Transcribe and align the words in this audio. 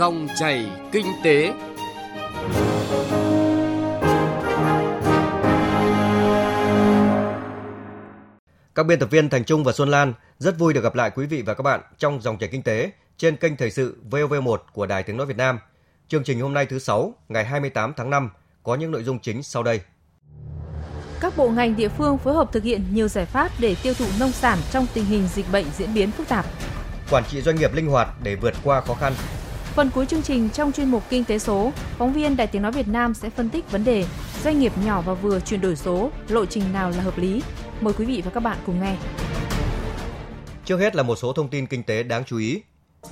Dòng 0.00 0.28
chảy 0.38 0.70
kinh 0.92 1.06
tế. 1.24 1.52
Các 8.74 8.86
biên 8.86 8.98
tập 8.98 9.10
viên 9.10 9.28
Thành 9.28 9.44
Trung 9.44 9.64
và 9.64 9.72
Xuân 9.72 9.88
Lan 9.88 10.12
rất 10.38 10.58
vui 10.58 10.72
được 10.72 10.80
gặp 10.80 10.94
lại 10.94 11.10
quý 11.14 11.26
vị 11.26 11.42
và 11.42 11.54
các 11.54 11.62
bạn 11.62 11.80
trong 11.98 12.20
dòng 12.22 12.38
chảy 12.38 12.48
kinh 12.48 12.62
tế 12.62 12.90
trên 13.16 13.36
kênh 13.36 13.56
thời 13.56 13.70
sự 13.70 13.96
VOV1 14.10 14.56
của 14.72 14.86
Đài 14.86 15.02
Tiếng 15.02 15.16
nói 15.16 15.26
Việt 15.26 15.36
Nam. 15.36 15.58
Chương 16.08 16.24
trình 16.24 16.40
hôm 16.40 16.54
nay 16.54 16.66
thứ 16.66 16.78
sáu, 16.78 17.14
ngày 17.28 17.44
28 17.44 17.92
tháng 17.96 18.10
5 18.10 18.30
có 18.62 18.74
những 18.74 18.90
nội 18.90 19.02
dung 19.02 19.18
chính 19.18 19.42
sau 19.42 19.62
đây. 19.62 19.80
Các 21.20 21.36
bộ 21.36 21.50
ngành 21.50 21.76
địa 21.76 21.88
phương 21.88 22.18
phối 22.18 22.34
hợp 22.34 22.52
thực 22.52 22.62
hiện 22.62 22.84
nhiều 22.92 23.08
giải 23.08 23.26
pháp 23.26 23.50
để 23.58 23.76
tiêu 23.82 23.94
thụ 23.94 24.06
nông 24.20 24.32
sản 24.32 24.58
trong 24.70 24.86
tình 24.94 25.04
hình 25.04 25.28
dịch 25.34 25.46
bệnh 25.52 25.66
diễn 25.76 25.94
biến 25.94 26.10
phức 26.10 26.28
tạp. 26.28 26.46
Quản 27.10 27.24
trị 27.28 27.40
doanh 27.40 27.56
nghiệp 27.56 27.74
linh 27.74 27.86
hoạt 27.86 28.08
để 28.22 28.34
vượt 28.34 28.54
qua 28.64 28.80
khó 28.80 28.94
khăn. 28.94 29.12
Phần 29.74 29.90
cuối 29.94 30.06
chương 30.06 30.22
trình 30.22 30.48
trong 30.48 30.72
chuyên 30.72 30.90
mục 30.90 31.02
Kinh 31.10 31.24
tế 31.24 31.38
số, 31.38 31.72
phóng 31.98 32.12
viên 32.12 32.36
Đài 32.36 32.46
Tiếng 32.46 32.62
Nói 32.62 32.72
Việt 32.72 32.88
Nam 32.88 33.14
sẽ 33.14 33.30
phân 33.30 33.48
tích 33.48 33.70
vấn 33.70 33.84
đề 33.84 34.04
doanh 34.44 34.60
nghiệp 34.60 34.72
nhỏ 34.84 35.00
và 35.00 35.14
vừa 35.14 35.40
chuyển 35.40 35.60
đổi 35.60 35.76
số, 35.76 36.10
lộ 36.28 36.46
trình 36.46 36.72
nào 36.72 36.90
là 36.90 37.02
hợp 37.02 37.18
lý. 37.18 37.42
Mời 37.80 37.94
quý 37.98 38.04
vị 38.04 38.22
và 38.24 38.30
các 38.30 38.40
bạn 38.40 38.58
cùng 38.66 38.80
nghe. 38.80 38.96
Trước 40.64 40.78
hết 40.78 40.96
là 40.96 41.02
một 41.02 41.16
số 41.16 41.32
thông 41.32 41.48
tin 41.48 41.66
kinh 41.66 41.82
tế 41.82 42.02
đáng 42.02 42.24
chú 42.24 42.38
ý. 42.38 42.62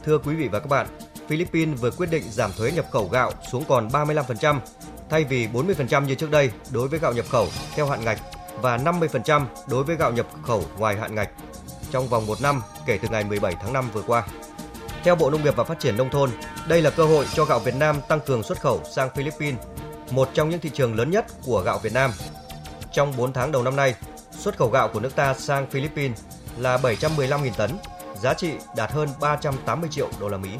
Thưa 0.04 0.18
quý 0.18 0.34
vị 0.34 0.48
và 0.48 0.60
các 0.60 0.68
bạn, 0.68 0.86
Philippines 1.28 1.80
vừa 1.80 1.90
quyết 1.90 2.10
định 2.10 2.22
giảm 2.30 2.50
thuế 2.58 2.72
nhập 2.72 2.86
khẩu 2.92 3.08
gạo 3.08 3.32
xuống 3.52 3.64
còn 3.68 3.88
35% 3.88 4.58
thay 5.10 5.24
vì 5.24 5.46
40% 5.46 6.04
như 6.04 6.14
trước 6.14 6.30
đây 6.30 6.50
đối 6.72 6.88
với 6.88 6.98
gạo 6.98 7.12
nhập 7.12 7.26
khẩu 7.28 7.48
theo 7.74 7.86
hạn 7.86 8.04
ngạch 8.04 8.20
và 8.62 8.76
50% 8.76 9.44
đối 9.70 9.84
với 9.84 9.96
gạo 9.96 10.12
nhập 10.12 10.26
khẩu 10.42 10.64
ngoài 10.78 10.96
hạn 10.96 11.14
ngạch 11.14 11.30
trong 11.90 12.08
vòng 12.08 12.26
một 12.26 12.40
năm 12.42 12.62
kể 12.86 12.98
từ 13.02 13.08
ngày 13.08 13.24
17 13.24 13.54
tháng 13.60 13.72
5 13.72 13.84
vừa 13.92 14.02
qua. 14.02 14.26
Theo 15.08 15.16
Bộ 15.16 15.30
Nông 15.30 15.44
nghiệp 15.44 15.56
và 15.56 15.64
Phát 15.64 15.80
triển 15.80 15.96
Nông 15.96 16.10
thôn, 16.10 16.30
đây 16.68 16.82
là 16.82 16.90
cơ 16.90 17.04
hội 17.04 17.26
cho 17.34 17.44
gạo 17.44 17.58
Việt 17.58 17.74
Nam 17.74 17.96
tăng 18.08 18.20
cường 18.20 18.42
xuất 18.42 18.60
khẩu 18.60 18.80
sang 18.94 19.10
Philippines, 19.14 19.60
một 20.10 20.28
trong 20.34 20.50
những 20.50 20.60
thị 20.60 20.70
trường 20.74 20.94
lớn 20.94 21.10
nhất 21.10 21.26
của 21.44 21.62
gạo 21.62 21.78
Việt 21.78 21.92
Nam. 21.92 22.10
Trong 22.92 23.12
4 23.16 23.32
tháng 23.32 23.52
đầu 23.52 23.62
năm 23.62 23.76
nay, 23.76 23.94
xuất 24.30 24.56
khẩu 24.56 24.70
gạo 24.70 24.88
của 24.88 25.00
nước 25.00 25.16
ta 25.16 25.34
sang 25.34 25.70
Philippines 25.70 26.18
là 26.58 26.76
715.000 26.76 27.50
tấn, 27.56 27.70
giá 28.22 28.34
trị 28.34 28.52
đạt 28.76 28.92
hơn 28.92 29.08
380 29.20 29.88
triệu 29.92 30.08
đô 30.20 30.28
la 30.28 30.38
Mỹ. 30.38 30.50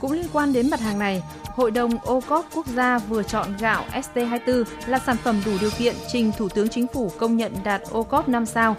Cũng 0.00 0.12
liên 0.12 0.26
quan 0.32 0.52
đến 0.52 0.70
mặt 0.70 0.80
hàng 0.80 0.98
này, 0.98 1.22
Hội 1.44 1.70
đồng 1.70 1.98
ô 2.04 2.20
cốp 2.28 2.46
quốc 2.54 2.66
gia 2.66 2.98
vừa 2.98 3.22
chọn 3.22 3.56
gạo 3.60 3.84
ST24 3.92 4.64
là 4.86 4.98
sản 5.06 5.16
phẩm 5.24 5.42
đủ 5.46 5.52
điều 5.60 5.70
kiện 5.78 5.94
trình 6.08 6.32
Thủ 6.38 6.48
tướng 6.48 6.68
Chính 6.68 6.86
phủ 6.86 7.12
công 7.18 7.36
nhận 7.36 7.52
đạt 7.64 7.82
ô 7.90 8.02
cốp 8.02 8.28
5 8.28 8.46
sao. 8.46 8.76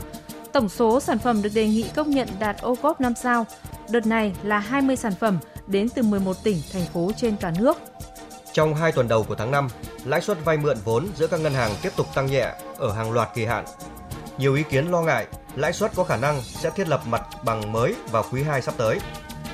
Tổng 0.51 0.69
số 0.69 0.99
sản 0.99 1.17
phẩm 1.17 1.41
được 1.41 1.51
đề 1.53 1.67
nghị 1.67 1.85
công 1.95 2.09
nhận 2.09 2.27
đạt 2.39 2.57
ô 2.61 2.75
cốp 2.75 3.01
5 3.01 3.13
sao 3.15 3.45
đợt 3.89 4.05
này 4.05 4.33
là 4.43 4.59
20 4.59 4.95
sản 4.95 5.13
phẩm 5.19 5.39
đến 5.67 5.89
từ 5.89 6.01
11 6.01 6.43
tỉnh, 6.43 6.61
thành 6.73 6.85
phố 6.85 7.11
trên 7.17 7.37
cả 7.37 7.53
nước. 7.59 7.77
Trong 8.53 8.75
2 8.75 8.91
tuần 8.91 9.07
đầu 9.07 9.23
của 9.23 9.35
tháng 9.35 9.51
5, 9.51 9.67
lãi 10.05 10.21
suất 10.21 10.45
vay 10.45 10.57
mượn 10.57 10.77
vốn 10.83 11.07
giữa 11.15 11.27
các 11.27 11.39
ngân 11.39 11.53
hàng 11.53 11.75
tiếp 11.81 11.89
tục 11.95 12.07
tăng 12.15 12.25
nhẹ 12.25 12.53
ở 12.77 12.93
hàng 12.93 13.11
loạt 13.11 13.29
kỳ 13.35 13.45
hạn. 13.45 13.65
Nhiều 14.37 14.55
ý 14.55 14.63
kiến 14.63 14.91
lo 14.91 15.01
ngại 15.01 15.27
lãi 15.55 15.73
suất 15.73 15.91
có 15.95 16.03
khả 16.03 16.17
năng 16.17 16.41
sẽ 16.41 16.69
thiết 16.69 16.87
lập 16.87 17.01
mặt 17.05 17.21
bằng 17.45 17.71
mới 17.71 17.95
vào 18.11 18.23
quý 18.31 18.43
2 18.43 18.61
sắp 18.61 18.73
tới. 18.77 18.99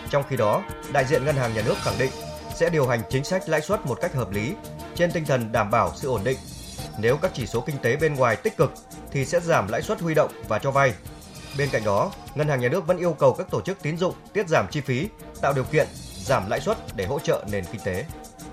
Trong 0.10 0.24
khi 0.30 0.38
đó, 0.38 0.62
đại 0.92 1.06
diện 1.06 1.26
ngân 1.26 1.36
hàng 1.36 1.54
nhà 1.54 1.62
nước 1.66 1.76
khẳng 1.78 1.98
định 2.00 2.12
sẽ 2.56 2.70
điều 2.70 2.88
hành 2.88 3.02
chính 3.10 3.24
sách 3.24 3.50
lãi 3.50 3.62
suất 3.62 3.86
một 3.86 3.98
cách 4.02 4.16
hợp 4.16 4.32
lý 4.32 4.56
trên 4.96 5.12
tinh 5.12 5.26
thần 5.26 5.52
đảm 5.52 5.72
bảo 5.72 5.92
sự 5.96 6.08
ổn 6.08 6.24
định. 6.24 6.38
Nếu 6.98 7.18
các 7.18 7.32
chỉ 7.34 7.48
số 7.48 7.62
kinh 7.62 7.78
tế 7.78 7.96
bên 7.96 8.16
ngoài 8.16 8.36
tích 8.36 8.58
cực 8.58 8.74
thì 9.12 9.26
sẽ 9.26 9.40
giảm 9.40 9.68
lãi 9.68 9.82
suất 9.82 10.02
huy 10.02 10.14
động 10.14 10.32
và 10.48 10.60
cho 10.60 10.72
vay. 10.72 10.94
Bên 11.58 11.70
cạnh 11.72 11.84
đó, 11.86 12.12
ngân 12.36 12.48
hàng 12.48 12.62
nhà 12.62 12.70
nước 12.70 12.88
vẫn 12.88 12.98
yêu 12.98 13.14
cầu 13.20 13.34
các 13.34 13.48
tổ 13.52 13.62
chức 13.62 13.82
tín 13.82 13.98
dụng 13.98 14.14
tiết 14.34 14.48
giảm 14.50 14.66
chi 14.72 14.82
phí, 14.82 15.08
tạo 15.42 15.54
điều 15.54 15.64
kiện 15.64 15.88
giảm 16.24 16.50
lãi 16.50 16.62
suất 16.62 16.78
để 16.96 17.06
hỗ 17.06 17.20
trợ 17.20 17.46
nền 17.52 17.64
kinh 17.72 17.82
tế. 17.84 18.06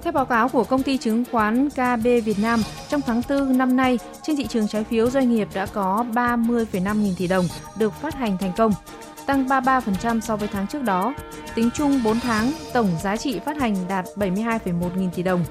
Theo 0.03 0.13
báo 0.13 0.25
cáo 0.25 0.49
của 0.49 0.65
công 0.65 0.83
ty 0.83 0.99
chứng 0.99 1.25
khoán 1.33 1.71
KB 1.71 2.05
Việt 2.25 2.39
Nam, 2.39 2.63
trong 2.89 3.01
tháng 3.01 3.23
4 3.29 3.59
năm 3.59 3.77
nay, 3.77 3.99
trên 4.23 4.37
thị 4.37 4.47
trường 4.47 4.69
trái 4.69 4.85
phiếu 4.85 5.11
doanh 5.11 5.31
nghiệp 5.31 5.49
đã 5.55 5.67
có 5.67 6.05
30,5 6.13 7.03
nghìn 7.03 7.15
tỷ 7.17 7.27
đồng 7.27 7.49
được 7.77 7.93
phát 8.01 8.15
hành 8.15 8.39
thành 8.39 8.53
công, 8.57 8.73
tăng 9.27 9.47
33% 9.47 10.21
so 10.21 10.37
với 10.37 10.49
tháng 10.53 10.67
trước 10.67 10.83
đó. 10.83 11.15
Tính 11.55 11.71
chung 11.75 12.03
4 12.03 12.21
tháng, 12.21 12.53
tổng 12.73 12.91
giá 13.03 13.17
trị 13.17 13.41
phát 13.47 13.57
hành 13.57 13.77
đạt 13.89 14.05
72,1 14.17 14.97
nghìn 14.97 15.11
tỷ 15.11 15.23
đồng. 15.23 15.45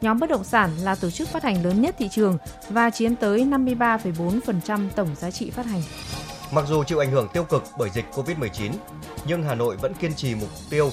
Nhóm 0.00 0.18
bất 0.18 0.30
động 0.30 0.44
sản 0.44 0.70
là 0.82 0.94
tổ 0.94 1.10
chức 1.10 1.28
phát 1.28 1.42
hành 1.42 1.64
lớn 1.64 1.82
nhất 1.82 1.94
thị 1.98 2.08
trường 2.08 2.38
và 2.68 2.90
chiếm 2.90 3.16
tới 3.16 3.44
53,4% 3.44 4.88
tổng 4.96 5.08
giá 5.20 5.30
trị 5.30 5.50
phát 5.50 5.66
hành. 5.66 5.82
Mặc 6.52 6.64
dù 6.68 6.84
chịu 6.84 6.98
ảnh 6.98 7.10
hưởng 7.10 7.28
tiêu 7.28 7.44
cực 7.44 7.62
bởi 7.78 7.90
dịch 7.90 8.04
Covid-19, 8.14 8.72
nhưng 9.26 9.42
Hà 9.42 9.54
Nội 9.54 9.76
vẫn 9.76 9.94
kiên 9.94 10.14
trì 10.14 10.34
mục 10.34 10.48
tiêu 10.70 10.90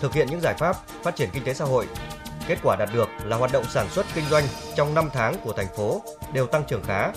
thực 0.00 0.14
hiện 0.14 0.26
những 0.30 0.40
giải 0.40 0.54
pháp 0.58 0.76
phát 1.02 1.16
triển 1.16 1.30
kinh 1.32 1.44
tế 1.44 1.54
xã 1.54 1.64
hội. 1.64 1.86
Kết 2.46 2.58
quả 2.62 2.76
đạt 2.76 2.88
được 2.94 3.08
là 3.24 3.36
hoạt 3.36 3.52
động 3.52 3.64
sản 3.70 3.88
xuất 3.90 4.06
kinh 4.14 4.24
doanh 4.30 4.44
trong 4.76 4.94
5 4.94 5.08
tháng 5.12 5.34
của 5.44 5.52
thành 5.52 5.76
phố 5.76 6.02
đều 6.32 6.46
tăng 6.46 6.64
trưởng 6.68 6.82
khá. 6.82 7.12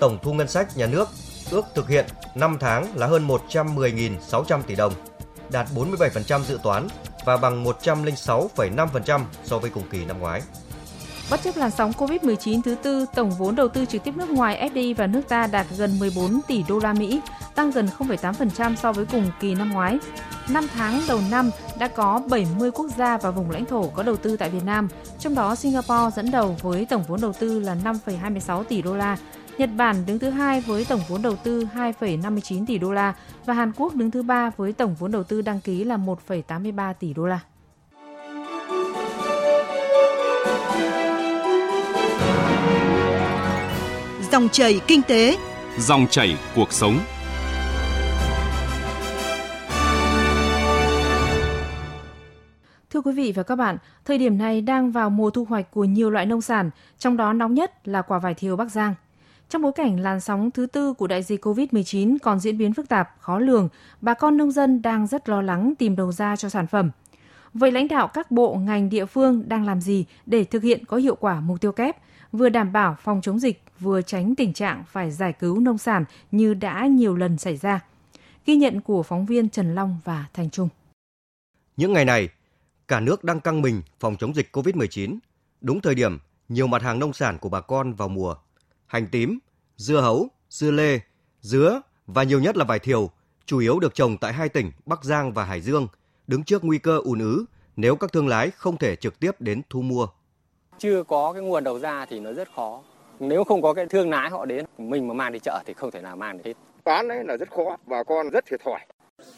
Tổng 0.00 0.18
thu 0.22 0.32
ngân 0.32 0.48
sách 0.48 0.76
nhà 0.76 0.86
nước 0.86 1.08
ước 1.50 1.66
thực 1.74 1.88
hiện 1.88 2.06
5 2.34 2.56
tháng 2.60 2.96
là 2.96 3.06
hơn 3.06 3.28
110.600 3.28 4.62
tỷ 4.62 4.76
đồng, 4.76 4.92
đạt 5.50 5.66
47% 5.74 6.42
dự 6.42 6.58
toán 6.62 6.88
và 7.24 7.36
bằng 7.36 7.64
106,5% 7.64 9.20
so 9.44 9.58
với 9.58 9.70
cùng 9.70 9.88
kỳ 9.90 10.04
năm 10.04 10.18
ngoái. 10.18 10.42
Bất 11.30 11.42
chấp 11.42 11.56
làn 11.56 11.70
sóng 11.70 11.92
Covid-19 11.92 12.62
thứ 12.62 12.74
tư, 12.74 13.06
tổng 13.14 13.30
vốn 13.30 13.56
đầu 13.56 13.68
tư 13.68 13.84
trực 13.84 14.04
tiếp 14.04 14.16
nước 14.16 14.30
ngoài 14.30 14.70
FDI 14.74 14.94
vào 14.94 15.06
nước 15.06 15.20
ta 15.28 15.46
đạt 15.46 15.66
gần 15.78 15.98
14 15.98 16.40
tỷ 16.46 16.64
đô 16.68 16.78
la 16.78 16.92
Mỹ, 16.92 17.20
tăng 17.54 17.70
gần 17.70 17.88
0,8% 17.98 18.76
so 18.76 18.92
với 18.92 19.06
cùng 19.06 19.30
kỳ 19.40 19.54
năm 19.54 19.72
ngoái. 19.72 19.98
5 20.48 20.66
tháng 20.74 21.00
đầu 21.08 21.20
năm 21.30 21.50
đã 21.78 21.88
có 21.88 22.22
70 22.30 22.70
quốc 22.70 22.86
gia 22.96 23.18
và 23.18 23.30
vùng 23.30 23.50
lãnh 23.50 23.64
thổ 23.64 23.88
có 23.88 24.02
đầu 24.02 24.16
tư 24.16 24.36
tại 24.36 24.50
Việt 24.50 24.64
Nam, 24.64 24.88
trong 25.18 25.34
đó 25.34 25.54
Singapore 25.54 26.10
dẫn 26.16 26.30
đầu 26.30 26.56
với 26.62 26.86
tổng 26.86 27.04
vốn 27.08 27.20
đầu 27.20 27.32
tư 27.32 27.60
là 27.60 27.76
5,26 27.84 28.64
tỷ 28.64 28.82
đô 28.82 28.96
la, 28.96 29.16
Nhật 29.58 29.70
Bản 29.76 30.06
đứng 30.06 30.18
thứ 30.18 30.30
hai 30.30 30.60
với 30.60 30.84
tổng 30.84 31.00
vốn 31.08 31.22
đầu 31.22 31.36
tư 31.36 31.66
2,59 31.74 32.66
tỷ 32.66 32.78
đô 32.78 32.92
la 32.92 33.14
và 33.44 33.54
Hàn 33.54 33.72
Quốc 33.76 33.94
đứng 33.94 34.10
thứ 34.10 34.22
ba 34.22 34.50
với 34.56 34.72
tổng 34.72 34.94
vốn 34.94 35.12
đầu 35.12 35.24
tư 35.24 35.42
đăng 35.42 35.60
ký 35.60 35.84
là 35.84 35.96
1,83 35.96 36.94
tỷ 36.94 37.14
đô 37.14 37.26
la. 37.26 37.40
Dòng 44.38 44.48
chảy 44.48 44.80
kinh 44.86 45.02
tế, 45.02 45.36
dòng 45.78 46.06
chảy 46.10 46.36
cuộc 46.56 46.72
sống. 46.72 46.98
Thưa 52.90 53.00
quý 53.00 53.12
vị 53.12 53.32
và 53.36 53.42
các 53.42 53.56
bạn, 53.56 53.76
thời 54.04 54.18
điểm 54.18 54.38
này 54.38 54.60
đang 54.60 54.90
vào 54.90 55.10
mùa 55.10 55.30
thu 55.30 55.44
hoạch 55.44 55.70
của 55.70 55.84
nhiều 55.84 56.10
loại 56.10 56.26
nông 56.26 56.40
sản, 56.40 56.70
trong 56.98 57.16
đó 57.16 57.32
nóng 57.32 57.54
nhất 57.54 57.88
là 57.88 58.02
quả 58.02 58.18
vải 58.18 58.34
thiều 58.34 58.56
Bắc 58.56 58.70
Giang. 58.70 58.94
Trong 59.48 59.62
bối 59.62 59.72
cảnh 59.72 60.00
làn 60.00 60.20
sóng 60.20 60.50
thứ 60.50 60.66
tư 60.66 60.92
của 60.92 61.06
đại 61.06 61.22
dịch 61.22 61.44
COVID-19 61.44 62.16
còn 62.22 62.40
diễn 62.40 62.58
biến 62.58 62.74
phức 62.74 62.88
tạp, 62.88 63.10
khó 63.20 63.38
lường, 63.38 63.68
bà 64.00 64.14
con 64.14 64.36
nông 64.36 64.50
dân 64.50 64.82
đang 64.82 65.06
rất 65.06 65.28
lo 65.28 65.42
lắng 65.42 65.74
tìm 65.78 65.96
đầu 65.96 66.12
ra 66.12 66.36
cho 66.36 66.48
sản 66.48 66.66
phẩm. 66.66 66.90
Vậy 67.54 67.72
lãnh 67.72 67.88
đạo 67.88 68.08
các 68.08 68.30
bộ, 68.30 68.54
ngành 68.54 68.88
địa 68.88 69.06
phương 69.06 69.48
đang 69.48 69.66
làm 69.66 69.80
gì 69.80 70.04
để 70.26 70.44
thực 70.44 70.62
hiện 70.62 70.84
có 70.84 70.96
hiệu 70.96 71.14
quả 71.14 71.40
mục 71.40 71.60
tiêu 71.60 71.72
kép, 71.72 71.96
vừa 72.32 72.48
đảm 72.48 72.72
bảo 72.72 72.96
phòng 73.02 73.20
chống 73.22 73.38
dịch, 73.38 73.62
vừa 73.80 74.02
tránh 74.02 74.34
tình 74.34 74.52
trạng 74.52 74.84
phải 74.88 75.10
giải 75.10 75.32
cứu 75.32 75.60
nông 75.60 75.78
sản 75.78 76.04
như 76.30 76.54
đã 76.54 76.86
nhiều 76.86 77.16
lần 77.16 77.38
xảy 77.38 77.56
ra? 77.56 77.80
Ghi 78.46 78.56
nhận 78.56 78.80
của 78.80 79.02
phóng 79.02 79.26
viên 79.26 79.48
Trần 79.48 79.74
Long 79.74 79.98
và 80.04 80.26
Thành 80.34 80.50
Trung. 80.50 80.68
Những 81.76 81.92
ngày 81.92 82.04
này, 82.04 82.28
cả 82.88 83.00
nước 83.00 83.24
đang 83.24 83.40
căng 83.40 83.62
mình 83.62 83.82
phòng 84.00 84.16
chống 84.16 84.34
dịch 84.34 84.56
COVID-19. 84.56 85.18
Đúng 85.60 85.80
thời 85.80 85.94
điểm, 85.94 86.18
nhiều 86.48 86.66
mặt 86.66 86.82
hàng 86.82 86.98
nông 86.98 87.12
sản 87.12 87.38
của 87.38 87.48
bà 87.48 87.60
con 87.60 87.92
vào 87.92 88.08
mùa. 88.08 88.34
Hành 88.86 89.06
tím, 89.06 89.38
dưa 89.76 90.00
hấu, 90.00 90.28
dưa 90.50 90.70
lê, 90.70 91.00
dứa 91.40 91.80
và 92.06 92.22
nhiều 92.22 92.40
nhất 92.40 92.56
là 92.56 92.64
vải 92.64 92.78
thiều, 92.78 93.10
chủ 93.46 93.58
yếu 93.58 93.80
được 93.80 93.94
trồng 93.94 94.16
tại 94.18 94.32
hai 94.32 94.48
tỉnh 94.48 94.72
Bắc 94.86 95.04
Giang 95.04 95.32
và 95.32 95.44
Hải 95.44 95.60
Dương, 95.60 95.88
đứng 96.26 96.44
trước 96.44 96.64
nguy 96.64 96.78
cơ 96.78 96.98
ùn 97.04 97.18
ứ 97.18 97.44
nếu 97.76 97.96
các 97.96 98.12
thương 98.12 98.28
lái 98.28 98.50
không 98.50 98.76
thể 98.76 98.96
trực 98.96 99.20
tiếp 99.20 99.40
đến 99.40 99.62
thu 99.70 99.82
mua. 99.82 100.06
Chưa 100.78 101.02
có 101.02 101.32
cái 101.32 101.42
nguồn 101.42 101.64
đầu 101.64 101.78
ra 101.78 102.06
thì 102.06 102.20
nó 102.20 102.32
rất 102.32 102.48
khó. 102.56 102.80
Nếu 103.20 103.44
không 103.44 103.62
có 103.62 103.74
cái 103.74 103.86
thương 103.86 104.10
lái 104.10 104.30
họ 104.30 104.44
đến, 104.44 104.64
mình 104.78 105.08
mà 105.08 105.14
mang 105.14 105.32
đi 105.32 105.38
chợ 105.38 105.62
thì 105.66 105.74
không 105.74 105.90
thể 105.90 106.00
nào 106.00 106.16
mang 106.16 106.36
được 106.36 106.44
hết. 106.46 106.54
Bán 106.84 107.08
đấy 107.08 107.24
là 107.24 107.36
rất 107.36 107.50
khó, 107.50 107.76
bà 107.86 108.02
con 108.02 108.30
rất 108.30 108.44
thiệt 108.46 108.60
thòi. 108.64 108.80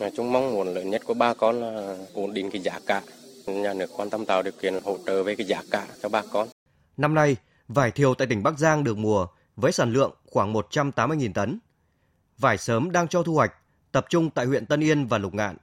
Nói 0.01 0.13
chung 0.17 0.33
mong 0.33 0.55
muốn 0.55 0.75
lớn 0.75 0.91
nhất 0.91 1.03
của 1.07 1.15
bà 1.15 1.35
con 1.35 1.61
là 1.61 1.97
ổn 2.15 2.35
định 2.35 2.51
cái 2.51 2.63
giá 2.63 2.79
cả. 2.87 3.03
Nhà 3.47 3.75
nước 3.75 3.91
quan 3.97 4.11
tâm 4.11 4.25
tạo 4.25 4.43
điều 4.43 4.53
kiện 4.61 4.75
hỗ 4.85 4.97
trợ 5.07 5.23
về 5.23 5.35
cái 5.35 5.47
giá 5.47 5.63
cả 5.71 5.87
cho 6.03 6.09
bà 6.09 6.23
con. 6.33 6.49
Năm 6.97 7.15
nay, 7.15 7.37
vải 7.69 7.91
thiều 7.91 8.15
tại 8.15 8.27
tỉnh 8.27 8.43
Bắc 8.43 8.59
Giang 8.59 8.85
được 8.85 8.99
mùa 8.99 9.27
với 9.57 9.73
sản 9.73 9.93
lượng 9.93 10.13
khoảng 10.27 10.53
180.000 10.53 11.33
tấn. 11.33 11.59
Vải 12.39 12.59
sớm 12.59 12.93
đang 12.93 13.09
cho 13.09 13.23
thu 13.23 13.35
hoạch, 13.35 13.53
tập 13.93 14.07
trung 14.09 14.31
tại 14.31 14.47
huyện 14.47 14.67
Tân 14.67 14.81
Yên 14.81 15.07
và 15.07 15.19
Lục 15.19 15.35
Ngạn. 15.35 15.57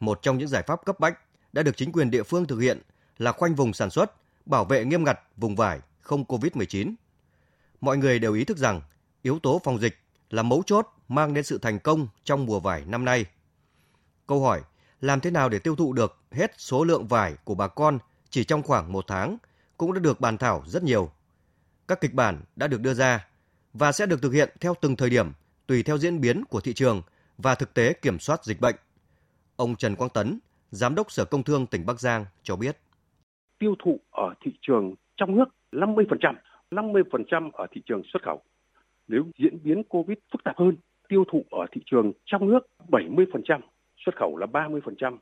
Một 0.00 0.22
trong 0.22 0.38
những 0.38 0.48
giải 0.48 0.62
pháp 0.62 0.84
cấp 0.84 1.00
bách 1.00 1.18
đã 1.52 1.62
được 1.62 1.76
chính 1.76 1.92
quyền 1.92 2.10
địa 2.10 2.22
phương 2.22 2.46
thực 2.46 2.58
hiện 2.58 2.80
là 3.18 3.32
khoanh 3.32 3.54
vùng 3.54 3.72
sản 3.72 3.90
xuất, 3.90 4.12
bảo 4.46 4.64
vệ 4.64 4.84
nghiêm 4.84 5.04
ngặt 5.04 5.20
vùng 5.36 5.56
vải 5.56 5.80
không 6.00 6.24
COVID-19. 6.24 6.94
Mọi 7.80 7.96
người 7.96 8.18
đều 8.18 8.34
ý 8.34 8.44
thức 8.44 8.56
rằng 8.56 8.80
yếu 9.22 9.38
tố 9.38 9.60
phòng 9.64 9.80
dịch 9.80 9.98
là 10.30 10.42
mấu 10.42 10.62
chốt 10.66 10.88
mang 11.08 11.34
đến 11.34 11.44
sự 11.44 11.58
thành 11.58 11.78
công 11.78 12.08
trong 12.24 12.46
mùa 12.46 12.60
vải 12.60 12.84
năm 12.84 13.04
nay. 13.04 13.24
Câu 14.26 14.42
hỏi, 14.42 14.62
làm 15.00 15.20
thế 15.20 15.30
nào 15.30 15.48
để 15.48 15.58
tiêu 15.58 15.76
thụ 15.76 15.92
được 15.92 16.18
hết 16.30 16.54
số 16.58 16.84
lượng 16.84 17.06
vải 17.06 17.34
của 17.44 17.54
bà 17.54 17.68
con 17.68 17.98
chỉ 18.30 18.44
trong 18.44 18.62
khoảng 18.62 18.92
một 18.92 19.04
tháng 19.08 19.38
cũng 19.76 19.94
đã 19.94 20.00
được 20.00 20.20
bàn 20.20 20.38
thảo 20.38 20.62
rất 20.66 20.82
nhiều. 20.82 21.10
Các 21.88 22.00
kịch 22.00 22.14
bản 22.14 22.42
đã 22.56 22.66
được 22.66 22.80
đưa 22.80 22.94
ra 22.94 23.26
và 23.72 23.92
sẽ 23.92 24.06
được 24.06 24.22
thực 24.22 24.32
hiện 24.32 24.50
theo 24.60 24.74
từng 24.80 24.96
thời 24.96 25.10
điểm 25.10 25.32
tùy 25.66 25.82
theo 25.82 25.98
diễn 25.98 26.20
biến 26.20 26.44
của 26.44 26.60
thị 26.60 26.74
trường 26.74 27.02
và 27.38 27.54
thực 27.54 27.74
tế 27.74 27.92
kiểm 27.92 28.18
soát 28.18 28.44
dịch 28.44 28.60
bệnh. 28.60 28.76
Ông 29.56 29.76
Trần 29.76 29.96
Quang 29.96 30.10
Tấn, 30.10 30.38
Giám 30.70 30.94
đốc 30.94 31.12
Sở 31.12 31.24
Công 31.24 31.42
Thương 31.42 31.66
tỉnh 31.66 31.86
Bắc 31.86 32.00
Giang 32.00 32.26
cho 32.42 32.56
biết. 32.56 32.78
Tiêu 33.58 33.74
thụ 33.78 34.00
ở 34.10 34.34
thị 34.40 34.52
trường 34.60 34.94
trong 35.16 35.36
nước 35.36 35.44
50%, 35.72 36.34
50% 36.70 37.50
ở 37.52 37.66
thị 37.70 37.82
trường 37.86 38.02
xuất 38.12 38.22
khẩu. 38.22 38.42
Nếu 39.08 39.24
diễn 39.38 39.58
biến 39.62 39.82
Covid 39.84 40.18
phức 40.32 40.44
tạp 40.44 40.58
hơn, 40.58 40.76
tiêu 41.08 41.24
thụ 41.32 41.44
ở 41.50 41.66
thị 41.72 41.80
trường 41.86 42.12
trong 42.24 42.48
nước 42.48 42.60
70%, 42.88 43.60
xuất 43.96 44.16
khẩu 44.16 44.36
là 44.36 44.46
30%. 44.46 45.18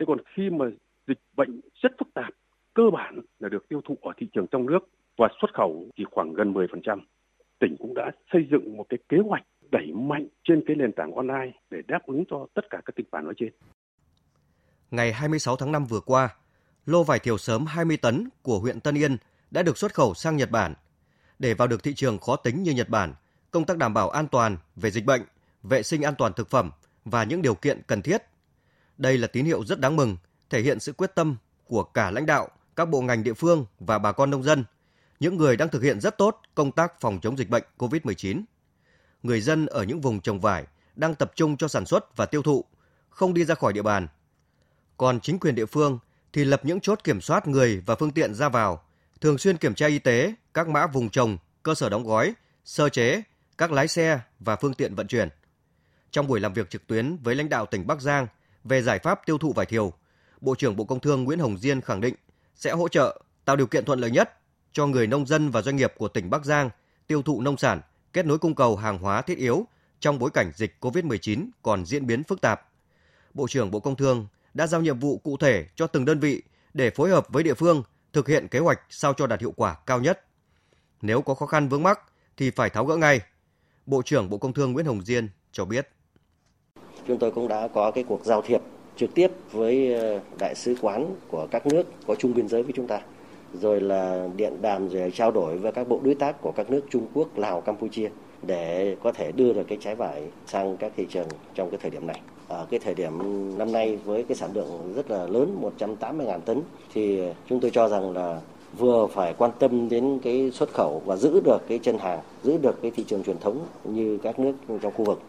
Thế 0.00 0.06
còn 0.06 0.18
khi 0.34 0.50
mà 0.50 0.66
dịch 1.06 1.18
bệnh 1.36 1.60
rất 1.82 1.92
phức 1.98 2.14
tạp, 2.14 2.32
cơ 2.74 2.82
bản 2.92 3.20
là 3.38 3.48
được 3.48 3.68
tiêu 3.68 3.80
thụ 3.84 3.98
ở 4.02 4.12
thị 4.16 4.28
trường 4.32 4.46
trong 4.46 4.66
nước 4.66 4.88
và 5.16 5.28
xuất 5.40 5.54
khẩu 5.54 5.86
chỉ 5.96 6.04
khoảng 6.10 6.32
gần 6.32 6.52
10%. 6.52 7.00
Tỉnh 7.58 7.76
cũng 7.78 7.94
đã 7.94 8.10
xây 8.32 8.46
dựng 8.50 8.76
một 8.76 8.86
cái 8.88 8.98
kế 9.08 9.16
hoạch 9.18 9.42
đẩy 9.70 9.92
mạnh 9.92 10.26
trên 10.44 10.62
cái 10.66 10.76
nền 10.76 10.92
tảng 10.92 11.14
online 11.14 11.52
để 11.70 11.78
đáp 11.88 12.06
ứng 12.06 12.24
cho 12.30 12.46
tất 12.54 12.70
cả 12.70 12.80
các 12.84 12.96
kịch 12.96 13.06
bản 13.10 13.24
nói 13.24 13.34
trên. 13.36 13.52
Ngày 14.90 15.12
26 15.12 15.56
tháng 15.56 15.72
5 15.72 15.84
vừa 15.84 16.00
qua, 16.06 16.28
lô 16.88 17.04
vải 17.04 17.18
thiều 17.18 17.38
sớm 17.38 17.66
20 17.66 17.96
tấn 17.96 18.28
của 18.42 18.58
huyện 18.58 18.80
Tân 18.80 18.98
Yên 18.98 19.16
đã 19.50 19.62
được 19.62 19.78
xuất 19.78 19.94
khẩu 19.94 20.14
sang 20.14 20.36
Nhật 20.36 20.50
Bản. 20.50 20.74
Để 21.38 21.54
vào 21.54 21.68
được 21.68 21.82
thị 21.82 21.94
trường 21.94 22.18
khó 22.18 22.36
tính 22.36 22.62
như 22.62 22.72
Nhật 22.72 22.88
Bản, 22.88 23.14
công 23.50 23.64
tác 23.64 23.76
đảm 23.76 23.94
bảo 23.94 24.10
an 24.10 24.28
toàn 24.28 24.56
về 24.76 24.90
dịch 24.90 25.04
bệnh, 25.04 25.22
vệ 25.62 25.82
sinh 25.82 26.02
an 26.02 26.14
toàn 26.18 26.32
thực 26.32 26.50
phẩm 26.50 26.70
và 27.04 27.24
những 27.24 27.42
điều 27.42 27.54
kiện 27.54 27.82
cần 27.86 28.02
thiết. 28.02 28.22
Đây 28.98 29.18
là 29.18 29.26
tín 29.26 29.44
hiệu 29.44 29.64
rất 29.64 29.80
đáng 29.80 29.96
mừng, 29.96 30.16
thể 30.50 30.60
hiện 30.60 30.80
sự 30.80 30.92
quyết 30.92 31.14
tâm 31.14 31.36
của 31.64 31.82
cả 31.82 32.10
lãnh 32.10 32.26
đạo, 32.26 32.48
các 32.76 32.88
bộ 32.88 33.00
ngành 33.00 33.22
địa 33.22 33.34
phương 33.34 33.66
và 33.80 33.98
bà 33.98 34.12
con 34.12 34.30
nông 34.30 34.42
dân, 34.42 34.64
những 35.20 35.36
người 35.36 35.56
đang 35.56 35.68
thực 35.68 35.82
hiện 35.82 36.00
rất 36.00 36.18
tốt 36.18 36.40
công 36.54 36.72
tác 36.72 37.00
phòng 37.00 37.18
chống 37.22 37.38
dịch 37.38 37.50
bệnh 37.50 37.64
COVID-19. 37.78 38.42
Người 39.22 39.40
dân 39.40 39.66
ở 39.66 39.82
những 39.82 40.00
vùng 40.00 40.20
trồng 40.20 40.40
vải 40.40 40.66
đang 40.96 41.14
tập 41.14 41.32
trung 41.34 41.56
cho 41.56 41.68
sản 41.68 41.86
xuất 41.86 42.16
và 42.16 42.26
tiêu 42.26 42.42
thụ, 42.42 42.64
không 43.10 43.34
đi 43.34 43.44
ra 43.44 43.54
khỏi 43.54 43.72
địa 43.72 43.82
bàn. 43.82 44.08
Còn 44.96 45.20
chính 45.20 45.38
quyền 45.38 45.54
địa 45.54 45.66
phương 45.66 45.98
thì 46.32 46.44
lập 46.44 46.60
những 46.64 46.80
chốt 46.80 47.00
kiểm 47.04 47.20
soát 47.20 47.46
người 47.48 47.82
và 47.86 47.94
phương 47.94 48.10
tiện 48.10 48.34
ra 48.34 48.48
vào, 48.48 48.82
thường 49.20 49.38
xuyên 49.38 49.56
kiểm 49.56 49.74
tra 49.74 49.86
y 49.86 49.98
tế 49.98 50.34
các 50.54 50.68
mã 50.68 50.86
vùng 50.86 51.10
trồng, 51.10 51.38
cơ 51.62 51.74
sở 51.74 51.88
đóng 51.88 52.04
gói, 52.04 52.34
sơ 52.64 52.88
chế, 52.88 53.22
các 53.58 53.72
lái 53.72 53.88
xe 53.88 54.20
và 54.40 54.56
phương 54.56 54.74
tiện 54.74 54.94
vận 54.94 55.06
chuyển. 55.06 55.28
Trong 56.10 56.26
buổi 56.26 56.40
làm 56.40 56.52
việc 56.52 56.70
trực 56.70 56.86
tuyến 56.86 57.16
với 57.16 57.34
lãnh 57.34 57.48
đạo 57.48 57.66
tỉnh 57.66 57.86
Bắc 57.86 58.00
Giang 58.00 58.26
về 58.64 58.82
giải 58.82 58.98
pháp 58.98 59.20
tiêu 59.26 59.38
thụ 59.38 59.52
vải 59.52 59.66
thiều, 59.66 59.92
Bộ 60.40 60.54
trưởng 60.54 60.76
Bộ 60.76 60.84
Công 60.84 61.00
Thương 61.00 61.24
Nguyễn 61.24 61.38
Hồng 61.38 61.58
Diên 61.58 61.80
khẳng 61.80 62.00
định 62.00 62.14
sẽ 62.54 62.72
hỗ 62.72 62.88
trợ 62.88 63.20
tạo 63.44 63.56
điều 63.56 63.66
kiện 63.66 63.84
thuận 63.84 64.00
lợi 64.00 64.10
nhất 64.10 64.38
cho 64.72 64.86
người 64.86 65.06
nông 65.06 65.26
dân 65.26 65.50
và 65.50 65.62
doanh 65.62 65.76
nghiệp 65.76 65.94
của 65.96 66.08
tỉnh 66.08 66.30
Bắc 66.30 66.44
Giang 66.44 66.70
tiêu 67.06 67.22
thụ 67.22 67.40
nông 67.40 67.56
sản, 67.56 67.80
kết 68.12 68.26
nối 68.26 68.38
cung 68.38 68.54
cầu 68.54 68.76
hàng 68.76 68.98
hóa 68.98 69.22
thiết 69.22 69.38
yếu 69.38 69.66
trong 70.00 70.18
bối 70.18 70.30
cảnh 70.30 70.52
dịch 70.54 70.76
COVID-19 70.80 71.48
còn 71.62 71.86
diễn 71.86 72.06
biến 72.06 72.24
phức 72.24 72.40
tạp. 72.40 72.68
Bộ 73.34 73.48
trưởng 73.48 73.70
Bộ 73.70 73.80
Công 73.80 73.96
Thương 73.96 74.26
đã 74.58 74.66
giao 74.66 74.80
nhiệm 74.82 74.98
vụ 74.98 75.18
cụ 75.18 75.36
thể 75.36 75.66
cho 75.74 75.86
từng 75.86 76.04
đơn 76.04 76.20
vị 76.20 76.42
để 76.74 76.90
phối 76.90 77.10
hợp 77.10 77.26
với 77.28 77.42
địa 77.42 77.54
phương 77.54 77.82
thực 78.12 78.28
hiện 78.28 78.48
kế 78.48 78.58
hoạch 78.58 78.80
sao 78.90 79.14
cho 79.14 79.26
đạt 79.26 79.40
hiệu 79.40 79.52
quả 79.56 79.76
cao 79.86 80.00
nhất. 80.00 80.24
Nếu 81.02 81.22
có 81.22 81.34
khó 81.34 81.46
khăn 81.46 81.68
vướng 81.68 81.82
mắc 81.82 82.00
thì 82.36 82.50
phải 82.50 82.70
tháo 82.70 82.84
gỡ 82.84 82.96
ngay. 82.96 83.20
Bộ 83.86 84.02
trưởng 84.02 84.30
Bộ 84.30 84.38
Công 84.38 84.52
Thương 84.52 84.72
Nguyễn 84.72 84.86
Hồng 84.86 85.04
Diên 85.04 85.28
cho 85.52 85.64
biết. 85.64 85.88
Chúng 87.06 87.18
tôi 87.18 87.30
cũng 87.30 87.48
đã 87.48 87.68
có 87.68 87.90
cái 87.90 88.04
cuộc 88.08 88.24
giao 88.24 88.42
thiệp 88.42 88.60
trực 88.96 89.14
tiếp 89.14 89.30
với 89.52 89.94
ờ, 89.94 90.20
đại 90.38 90.54
sứ 90.54 90.74
quán 90.80 91.14
của 91.28 91.46
các 91.50 91.66
nước 91.66 91.82
có 92.06 92.14
chung 92.14 92.34
biên 92.34 92.48
giới 92.48 92.62
với 92.62 92.72
chúng 92.76 92.86
ta 92.86 93.00
rồi 93.60 93.80
là 93.80 94.28
điện 94.36 94.62
đàm 94.62 94.88
rồi 94.88 95.12
trao 95.14 95.30
đổi 95.30 95.58
với 95.58 95.72
các 95.72 95.88
bộ 95.88 96.00
đối 96.04 96.14
tác 96.14 96.40
của 96.40 96.52
các 96.52 96.70
nước 96.70 96.82
Trung 96.90 97.06
Quốc, 97.14 97.38
Lào, 97.38 97.60
Campuchia 97.60 98.10
để 98.42 98.96
có 99.02 99.12
thể 99.12 99.32
đưa 99.32 99.52
được 99.52 99.64
cái 99.68 99.78
trái 99.80 99.94
vải 99.94 100.22
sang 100.46 100.76
các 100.76 100.92
thị 100.96 101.06
trường 101.10 101.28
trong 101.54 101.70
cái 101.70 101.78
thời 101.82 101.90
điểm 101.90 102.06
này. 102.06 102.20
Ở 102.48 102.66
cái 102.70 102.80
thời 102.80 102.94
điểm 102.94 103.12
năm 103.58 103.72
nay 103.72 103.96
với 104.04 104.22
cái 104.22 104.36
sản 104.36 104.50
lượng 104.54 104.92
rất 104.96 105.10
là 105.10 105.26
lớn 105.26 105.70
180.000 105.78 106.40
tấn 106.40 106.62
thì 106.94 107.22
chúng 107.48 107.60
tôi 107.60 107.70
cho 107.70 107.88
rằng 107.88 108.12
là 108.12 108.40
vừa 108.78 109.06
phải 109.06 109.34
quan 109.38 109.50
tâm 109.58 109.88
đến 109.88 110.18
cái 110.22 110.50
xuất 110.50 110.72
khẩu 110.72 111.02
và 111.06 111.16
giữ 111.16 111.40
được 111.40 111.58
cái 111.68 111.78
chân 111.78 111.98
hàng, 111.98 112.20
giữ 112.42 112.58
được 112.58 112.82
cái 112.82 112.90
thị 112.90 113.04
trường 113.06 113.22
truyền 113.22 113.38
thống 113.38 113.58
như 113.84 114.18
các 114.22 114.38
nước 114.38 114.52
trong 114.82 114.92
khu 114.96 115.04
vực. 115.04 115.20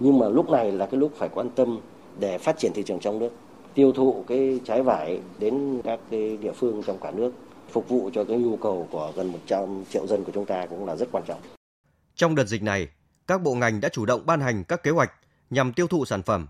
Nhưng 0.00 0.18
mà 0.18 0.28
lúc 0.28 0.50
này 0.50 0.72
là 0.72 0.86
cái 0.86 1.00
lúc 1.00 1.12
phải 1.14 1.28
quan 1.34 1.50
tâm 1.50 1.78
để 2.20 2.38
phát 2.38 2.58
triển 2.58 2.72
thị 2.74 2.82
trường 2.82 3.00
trong 3.00 3.18
nước, 3.18 3.30
tiêu 3.74 3.92
thụ 3.92 4.24
cái 4.26 4.60
trái 4.64 4.82
vải 4.82 5.20
đến 5.38 5.80
các 5.84 6.00
cái 6.10 6.36
địa 6.36 6.52
phương 6.52 6.82
trong 6.86 6.98
cả 6.98 7.10
nước 7.10 7.32
phục 7.70 7.88
vụ 7.88 8.10
cho 8.12 8.24
cái 8.24 8.38
nhu 8.38 8.56
cầu 8.56 8.86
của 8.90 9.12
gần 9.16 9.32
100 9.32 9.84
triệu 9.90 10.06
dân 10.06 10.24
của 10.24 10.32
chúng 10.34 10.44
ta 10.44 10.66
cũng 10.66 10.86
là 10.86 10.96
rất 10.96 11.08
quan 11.12 11.24
trọng. 11.26 11.38
Trong 12.20 12.34
đợt 12.34 12.44
dịch 12.44 12.62
này, 12.62 12.88
các 13.26 13.42
bộ 13.42 13.54
ngành 13.54 13.80
đã 13.80 13.88
chủ 13.88 14.06
động 14.06 14.26
ban 14.26 14.40
hành 14.40 14.64
các 14.64 14.82
kế 14.82 14.90
hoạch 14.90 15.12
nhằm 15.50 15.72
tiêu 15.72 15.86
thụ 15.86 16.04
sản 16.04 16.22
phẩm. 16.22 16.46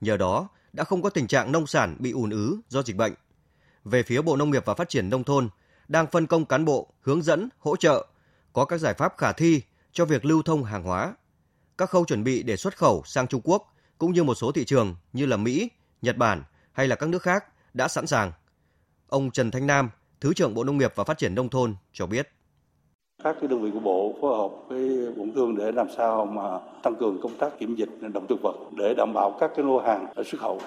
Nhờ 0.00 0.16
đó, 0.16 0.48
đã 0.72 0.84
không 0.84 1.02
có 1.02 1.10
tình 1.10 1.26
trạng 1.26 1.52
nông 1.52 1.66
sản 1.66 1.96
bị 1.98 2.10
ùn 2.10 2.30
ứ 2.30 2.60
do 2.68 2.82
dịch 2.82 2.96
bệnh. 2.96 3.14
Về 3.84 4.02
phía 4.02 4.22
Bộ 4.22 4.36
Nông 4.36 4.50
nghiệp 4.50 4.62
và 4.66 4.74
Phát 4.74 4.88
triển 4.88 5.10
Nông 5.10 5.24
thôn, 5.24 5.48
đang 5.88 6.06
phân 6.06 6.26
công 6.26 6.44
cán 6.44 6.64
bộ, 6.64 6.92
hướng 7.00 7.22
dẫn, 7.22 7.48
hỗ 7.58 7.76
trợ, 7.76 8.06
có 8.52 8.64
các 8.64 8.78
giải 8.78 8.94
pháp 8.94 9.14
khả 9.18 9.32
thi 9.32 9.62
cho 9.92 10.04
việc 10.04 10.24
lưu 10.24 10.42
thông 10.42 10.64
hàng 10.64 10.82
hóa. 10.82 11.14
Các 11.78 11.90
khâu 11.90 12.04
chuẩn 12.04 12.24
bị 12.24 12.42
để 12.42 12.56
xuất 12.56 12.76
khẩu 12.76 13.02
sang 13.06 13.26
Trung 13.26 13.40
Quốc 13.44 13.74
cũng 13.98 14.12
như 14.12 14.24
một 14.24 14.34
số 14.34 14.52
thị 14.52 14.64
trường 14.64 14.96
như 15.12 15.26
là 15.26 15.36
Mỹ, 15.36 15.70
Nhật 16.02 16.16
Bản 16.16 16.42
hay 16.72 16.88
là 16.88 16.96
các 16.96 17.08
nước 17.08 17.22
khác 17.22 17.44
đã 17.74 17.88
sẵn 17.88 18.06
sàng. 18.06 18.32
Ông 19.08 19.30
Trần 19.30 19.50
Thanh 19.50 19.66
Nam, 19.66 19.90
Thứ 20.20 20.34
trưởng 20.34 20.54
Bộ 20.54 20.64
Nông 20.64 20.78
nghiệp 20.78 20.92
và 20.94 21.04
Phát 21.04 21.18
triển 21.18 21.34
Nông 21.34 21.48
thôn 21.48 21.76
cho 21.92 22.06
biết. 22.06 22.32
Các 23.26 23.36
cái 23.40 23.48
đơn 23.48 23.62
vị 23.62 23.70
của 23.74 23.80
Bộ 23.80 24.14
phối 24.20 24.38
hợp 24.38 24.68
với 24.68 25.12
Bộ 25.16 25.26
Thương 25.34 25.56
để 25.56 25.72
làm 25.72 25.86
sao 25.96 26.26
mà 26.26 26.42
tăng 26.82 26.94
cường 26.94 27.20
công 27.22 27.38
tác 27.38 27.58
kiểm 27.58 27.74
dịch 27.74 27.88
động 28.14 28.26
thực 28.28 28.42
vật 28.42 28.54
để 28.76 28.94
đảm 28.94 29.12
bảo 29.12 29.36
các 29.40 29.50
cái 29.56 29.64
lô 29.64 29.78
hàng 29.78 30.06
ở 30.14 30.22
xuất 30.24 30.40
khẩu 30.40 30.60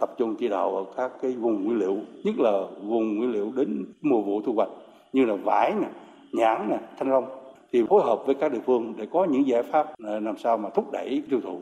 tập 0.00 0.10
trung 0.18 0.36
chỉ 0.38 0.48
đạo 0.48 0.76
ở 0.76 0.84
các 0.96 1.12
cái 1.22 1.32
vùng 1.32 1.64
nguyên 1.64 1.78
liệu, 1.78 1.96
nhất 2.24 2.34
là 2.38 2.52
vùng 2.82 3.18
nguyên 3.18 3.32
liệu 3.32 3.52
đến 3.56 3.86
mùa 4.00 4.22
vụ 4.22 4.42
thu 4.46 4.52
hoạch 4.52 4.68
như 5.12 5.24
là 5.24 5.34
vải 5.34 5.74
nè, 5.80 5.88
nhãn 6.32 6.68
nè, 6.70 6.78
thanh 6.98 7.10
long 7.10 7.24
thì 7.72 7.84
phối 7.88 8.02
hợp 8.04 8.22
với 8.26 8.34
các 8.40 8.52
địa 8.52 8.60
phương 8.66 8.94
để 8.96 9.06
có 9.12 9.24
những 9.24 9.46
giải 9.46 9.62
pháp 9.72 9.86
ờ, 10.04 10.20
làm 10.20 10.38
sao 10.38 10.58
mà 10.58 10.68
thúc 10.74 10.92
đẩy 10.92 11.22
tiêu 11.30 11.40
thụ. 11.44 11.60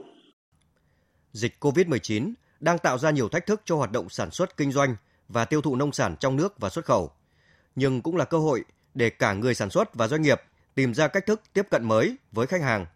Dịch 1.33 1.53
COVID-19 1.61 2.33
đang 2.61 2.79
tạo 2.79 2.99
ra 2.99 3.11
nhiều 3.11 3.29
thách 3.29 3.47
thức 3.47 3.61
cho 3.65 3.77
hoạt 3.77 3.93
động 3.93 4.09
sản 4.09 4.31
xuất 4.31 4.57
kinh 4.57 4.73
doanh 4.73 4.97
và 5.29 5.45
tiêu 5.45 5.61
thụ 5.61 5.77
nông 5.77 5.93
sản 5.93 6.15
trong 6.21 6.37
nước 6.37 6.61
và 6.61 6.69
xuất 6.69 6.85
khẩu 6.85 7.11
nhưng 7.75 8.03
cũng 8.03 8.17
là 8.17 8.25
cơ 8.25 8.39
hội 8.39 8.65
để 8.95 9.11
cả 9.11 9.33
người 9.33 9.55
sản 9.55 9.71
xuất 9.71 9.95
và 9.95 10.09
doanh 10.09 10.23
nghiệp 10.23 10.43
tìm 10.75 10.95
ra 10.95 11.09
cách 11.09 11.27
thức 11.27 11.43
tiếp 11.53 11.67
cận 11.71 11.85
mới 11.85 12.17
với 12.33 12.47
khách 12.47 12.63
hàng. 12.63 12.87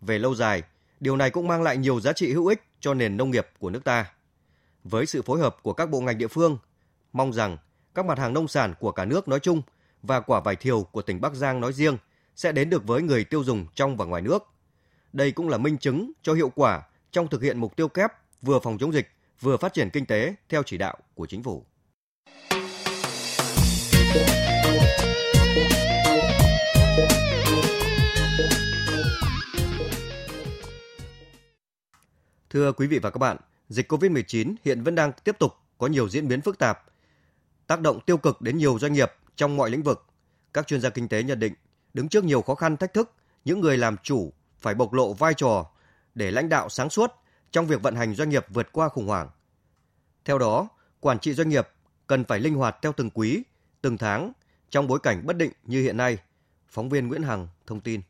Về 0.00 0.18
lâu 0.18 0.34
dài, 0.34 0.62
điều 1.00 1.16
này 1.16 1.30
cũng 1.30 1.48
mang 1.48 1.62
lại 1.62 1.76
nhiều 1.76 2.00
giá 2.00 2.12
trị 2.12 2.32
hữu 2.32 2.46
ích 2.46 2.62
cho 2.80 2.94
nền 2.94 3.16
nông 3.16 3.30
nghiệp 3.30 3.48
của 3.58 3.70
nước 3.70 3.84
ta. 3.84 4.10
Với 4.84 5.06
sự 5.06 5.22
phối 5.22 5.40
hợp 5.40 5.56
của 5.62 5.72
các 5.72 5.90
bộ 5.90 6.00
ngành 6.00 6.18
địa 6.18 6.28
phương, 6.28 6.58
mong 7.12 7.32
rằng 7.32 7.56
các 7.94 8.06
mặt 8.06 8.18
hàng 8.18 8.34
nông 8.34 8.48
sản 8.48 8.74
của 8.80 8.92
cả 8.92 9.04
nước 9.04 9.28
nói 9.28 9.40
chung 9.40 9.62
và 10.02 10.20
quả 10.20 10.40
vải 10.40 10.56
thiều 10.56 10.82
của 10.82 11.02
tỉnh 11.02 11.20
Bắc 11.20 11.34
Giang 11.34 11.60
nói 11.60 11.72
riêng 11.72 11.98
sẽ 12.36 12.52
đến 12.52 12.70
được 12.70 12.86
với 12.86 13.02
người 13.02 13.24
tiêu 13.24 13.44
dùng 13.44 13.66
trong 13.74 13.96
và 13.96 14.04
ngoài 14.04 14.22
nước. 14.22 14.46
Đây 15.12 15.32
cũng 15.32 15.48
là 15.48 15.58
minh 15.58 15.78
chứng 15.78 16.12
cho 16.22 16.34
hiệu 16.34 16.52
quả 16.54 16.82
trong 17.10 17.28
thực 17.28 17.42
hiện 17.42 17.58
mục 17.58 17.76
tiêu 17.76 17.88
kép 17.88 18.12
vừa 18.42 18.58
phòng 18.62 18.78
chống 18.78 18.92
dịch, 18.92 19.08
vừa 19.40 19.56
phát 19.56 19.72
triển 19.72 19.90
kinh 19.90 20.06
tế 20.06 20.34
theo 20.48 20.62
chỉ 20.62 20.78
đạo 20.78 20.96
của 21.14 21.26
chính 21.26 21.42
phủ. 21.42 21.64
Thưa 32.56 32.72
quý 32.72 32.86
vị 32.86 32.98
và 32.98 33.10
các 33.10 33.18
bạn, 33.18 33.36
dịch 33.68 33.92
COVID-19 33.92 34.54
hiện 34.64 34.82
vẫn 34.82 34.94
đang 34.94 35.12
tiếp 35.24 35.36
tục 35.38 35.54
có 35.78 35.86
nhiều 35.86 36.08
diễn 36.08 36.28
biến 36.28 36.40
phức 36.40 36.58
tạp, 36.58 36.84
tác 37.66 37.80
động 37.80 38.00
tiêu 38.00 38.16
cực 38.16 38.42
đến 38.42 38.58
nhiều 38.58 38.78
doanh 38.78 38.92
nghiệp 38.92 39.12
trong 39.36 39.56
mọi 39.56 39.70
lĩnh 39.70 39.82
vực. 39.82 40.06
Các 40.52 40.66
chuyên 40.66 40.80
gia 40.80 40.90
kinh 40.90 41.08
tế 41.08 41.22
nhận 41.22 41.38
định, 41.38 41.54
đứng 41.94 42.08
trước 42.08 42.24
nhiều 42.24 42.42
khó 42.42 42.54
khăn 42.54 42.76
thách 42.76 42.94
thức, 42.94 43.12
những 43.44 43.60
người 43.60 43.78
làm 43.78 43.96
chủ 44.02 44.32
phải 44.58 44.74
bộc 44.74 44.92
lộ 44.92 45.12
vai 45.12 45.34
trò 45.34 45.66
để 46.14 46.30
lãnh 46.30 46.48
đạo 46.48 46.68
sáng 46.68 46.90
suốt 46.90 47.12
trong 47.50 47.66
việc 47.66 47.82
vận 47.82 47.96
hành 47.96 48.14
doanh 48.14 48.28
nghiệp 48.28 48.46
vượt 48.48 48.72
qua 48.72 48.88
khủng 48.88 49.06
hoảng. 49.06 49.28
Theo 50.24 50.38
đó, 50.38 50.68
quản 51.00 51.18
trị 51.18 51.34
doanh 51.34 51.48
nghiệp 51.48 51.68
cần 52.06 52.24
phải 52.24 52.40
linh 52.40 52.54
hoạt 52.54 52.76
theo 52.82 52.92
từng 52.92 53.10
quý, 53.10 53.42
từng 53.82 53.98
tháng 53.98 54.32
trong 54.70 54.86
bối 54.86 54.98
cảnh 55.02 55.26
bất 55.26 55.36
định 55.36 55.52
như 55.64 55.82
hiện 55.82 55.96
nay. 55.96 56.18
Phóng 56.68 56.88
viên 56.88 57.08
Nguyễn 57.08 57.22
Hằng 57.22 57.48
thông 57.66 57.80
tin. 57.80 58.00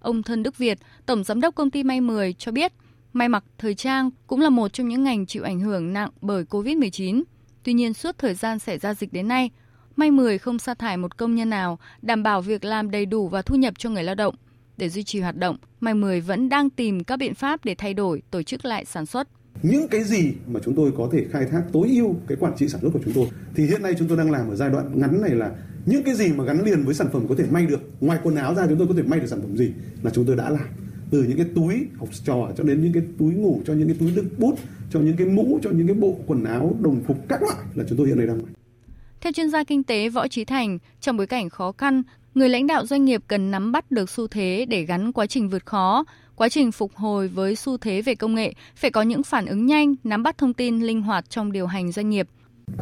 Ông 0.00 0.22
Thân 0.22 0.42
Đức 0.42 0.58
Việt, 0.58 0.78
Tổng 1.06 1.24
Giám 1.24 1.40
đốc 1.40 1.54
công 1.54 1.70
ty 1.70 1.82
May 1.82 2.00
10 2.00 2.32
cho 2.32 2.52
biết, 2.52 2.72
may 3.16 3.28
mặc, 3.28 3.44
thời 3.58 3.74
trang 3.74 4.10
cũng 4.26 4.40
là 4.40 4.50
một 4.50 4.72
trong 4.72 4.88
những 4.88 5.04
ngành 5.04 5.26
chịu 5.26 5.42
ảnh 5.42 5.60
hưởng 5.60 5.92
nặng 5.92 6.10
bởi 6.20 6.44
COVID-19. 6.44 7.22
Tuy 7.62 7.72
nhiên, 7.72 7.94
suốt 7.94 8.18
thời 8.18 8.34
gian 8.34 8.58
xảy 8.58 8.78
ra 8.78 8.94
dịch 8.94 9.12
đến 9.12 9.28
nay, 9.28 9.50
May 9.96 10.10
10 10.10 10.38
không 10.38 10.58
sa 10.58 10.74
thải 10.74 10.96
một 10.96 11.16
công 11.16 11.34
nhân 11.34 11.50
nào, 11.50 11.78
đảm 12.02 12.22
bảo 12.22 12.42
việc 12.42 12.64
làm 12.64 12.90
đầy 12.90 13.06
đủ 13.06 13.28
và 13.28 13.42
thu 13.42 13.56
nhập 13.56 13.74
cho 13.78 13.90
người 13.90 14.02
lao 14.02 14.14
động. 14.14 14.34
Để 14.76 14.88
duy 14.88 15.02
trì 15.02 15.20
hoạt 15.20 15.36
động, 15.36 15.56
May 15.80 15.94
10 15.94 16.20
vẫn 16.20 16.48
đang 16.48 16.70
tìm 16.70 17.04
các 17.04 17.16
biện 17.16 17.34
pháp 17.34 17.64
để 17.64 17.74
thay 17.78 17.94
đổi, 17.94 18.22
tổ 18.30 18.42
chức 18.42 18.64
lại 18.64 18.84
sản 18.84 19.06
xuất. 19.06 19.28
những 19.62 19.88
cái 19.88 20.04
gì 20.04 20.32
mà 20.46 20.60
chúng 20.64 20.74
tôi 20.74 20.92
có 20.98 21.08
thể 21.12 21.26
khai 21.32 21.44
thác 21.50 21.62
tối 21.72 21.88
ưu 21.88 22.14
cái 22.28 22.36
quản 22.40 22.56
trị 22.56 22.68
sản 22.68 22.80
xuất 22.80 22.90
của 22.92 23.00
chúng 23.04 23.12
tôi 23.14 23.26
thì 23.54 23.66
hiện 23.66 23.82
nay 23.82 23.94
chúng 23.98 24.08
tôi 24.08 24.18
đang 24.18 24.30
làm 24.30 24.48
ở 24.48 24.56
giai 24.56 24.70
đoạn 24.70 24.90
ngắn 24.94 25.20
này 25.20 25.30
là 25.30 25.50
những 25.86 26.02
cái 26.02 26.14
gì 26.14 26.32
mà 26.32 26.44
gắn 26.44 26.64
liền 26.64 26.84
với 26.84 26.94
sản 26.94 27.06
phẩm 27.12 27.28
có 27.28 27.34
thể 27.38 27.44
may 27.50 27.66
được 27.66 27.80
ngoài 28.00 28.18
quần 28.22 28.36
áo 28.36 28.54
ra 28.54 28.66
chúng 28.68 28.78
tôi 28.78 28.88
có 28.88 28.94
thể 28.96 29.02
may 29.02 29.20
được 29.20 29.26
sản 29.26 29.40
phẩm 29.40 29.56
gì 29.56 29.72
là 30.02 30.10
chúng 30.10 30.26
tôi 30.26 30.36
đã 30.36 30.50
làm 30.50 30.68
từ 31.10 31.22
những 31.22 31.36
cái 31.36 31.46
túi 31.54 31.86
học 31.98 32.08
trò 32.24 32.50
cho 32.56 32.64
đến 32.64 32.82
những 32.82 32.92
cái 32.92 33.02
túi 33.18 33.34
ngủ 33.34 33.60
cho 33.66 33.72
những 33.72 33.88
cái 33.88 33.96
túi 34.00 34.10
đựng 34.10 34.28
bút 34.38 34.58
cho 34.90 35.00
những 35.00 35.16
cái 35.16 35.26
mũ 35.26 35.58
cho 35.62 35.70
những 35.70 35.86
cái 35.86 35.96
bộ 35.96 36.16
quần 36.26 36.44
áo 36.44 36.76
đồng 36.80 37.00
phục 37.06 37.28
các 37.28 37.42
loại 37.42 37.64
là 37.74 37.84
chúng 37.88 37.98
tôi 37.98 38.06
hiện 38.06 38.18
nay 38.18 38.26
đang 38.26 38.38
may 38.42 38.52
theo 39.20 39.32
chuyên 39.32 39.50
gia 39.50 39.64
kinh 39.64 39.84
tế 39.84 40.08
Võ 40.08 40.28
Trí 40.28 40.44
Thành, 40.44 40.78
trong 41.00 41.16
bối 41.16 41.26
cảnh 41.26 41.48
khó 41.48 41.72
khăn, 41.72 42.02
người 42.34 42.48
lãnh 42.48 42.66
đạo 42.66 42.86
doanh 42.86 43.04
nghiệp 43.04 43.22
cần 43.28 43.50
nắm 43.50 43.72
bắt 43.72 43.90
được 43.90 44.10
xu 44.10 44.26
thế 44.26 44.66
để 44.68 44.82
gắn 44.82 45.12
quá 45.12 45.26
trình 45.26 45.48
vượt 45.48 45.66
khó, 45.66 46.04
quá 46.36 46.48
trình 46.48 46.72
phục 46.72 46.96
hồi 46.96 47.28
với 47.28 47.56
xu 47.56 47.76
thế 47.76 48.02
về 48.02 48.14
công 48.14 48.34
nghệ, 48.34 48.52
phải 48.76 48.90
có 48.90 49.02
những 49.02 49.22
phản 49.22 49.46
ứng 49.46 49.66
nhanh, 49.66 49.94
nắm 50.04 50.22
bắt 50.22 50.38
thông 50.38 50.54
tin 50.54 50.80
linh 50.80 51.02
hoạt 51.02 51.30
trong 51.30 51.52
điều 51.52 51.66
hành 51.66 51.92
doanh 51.92 52.10
nghiệp. 52.10 52.28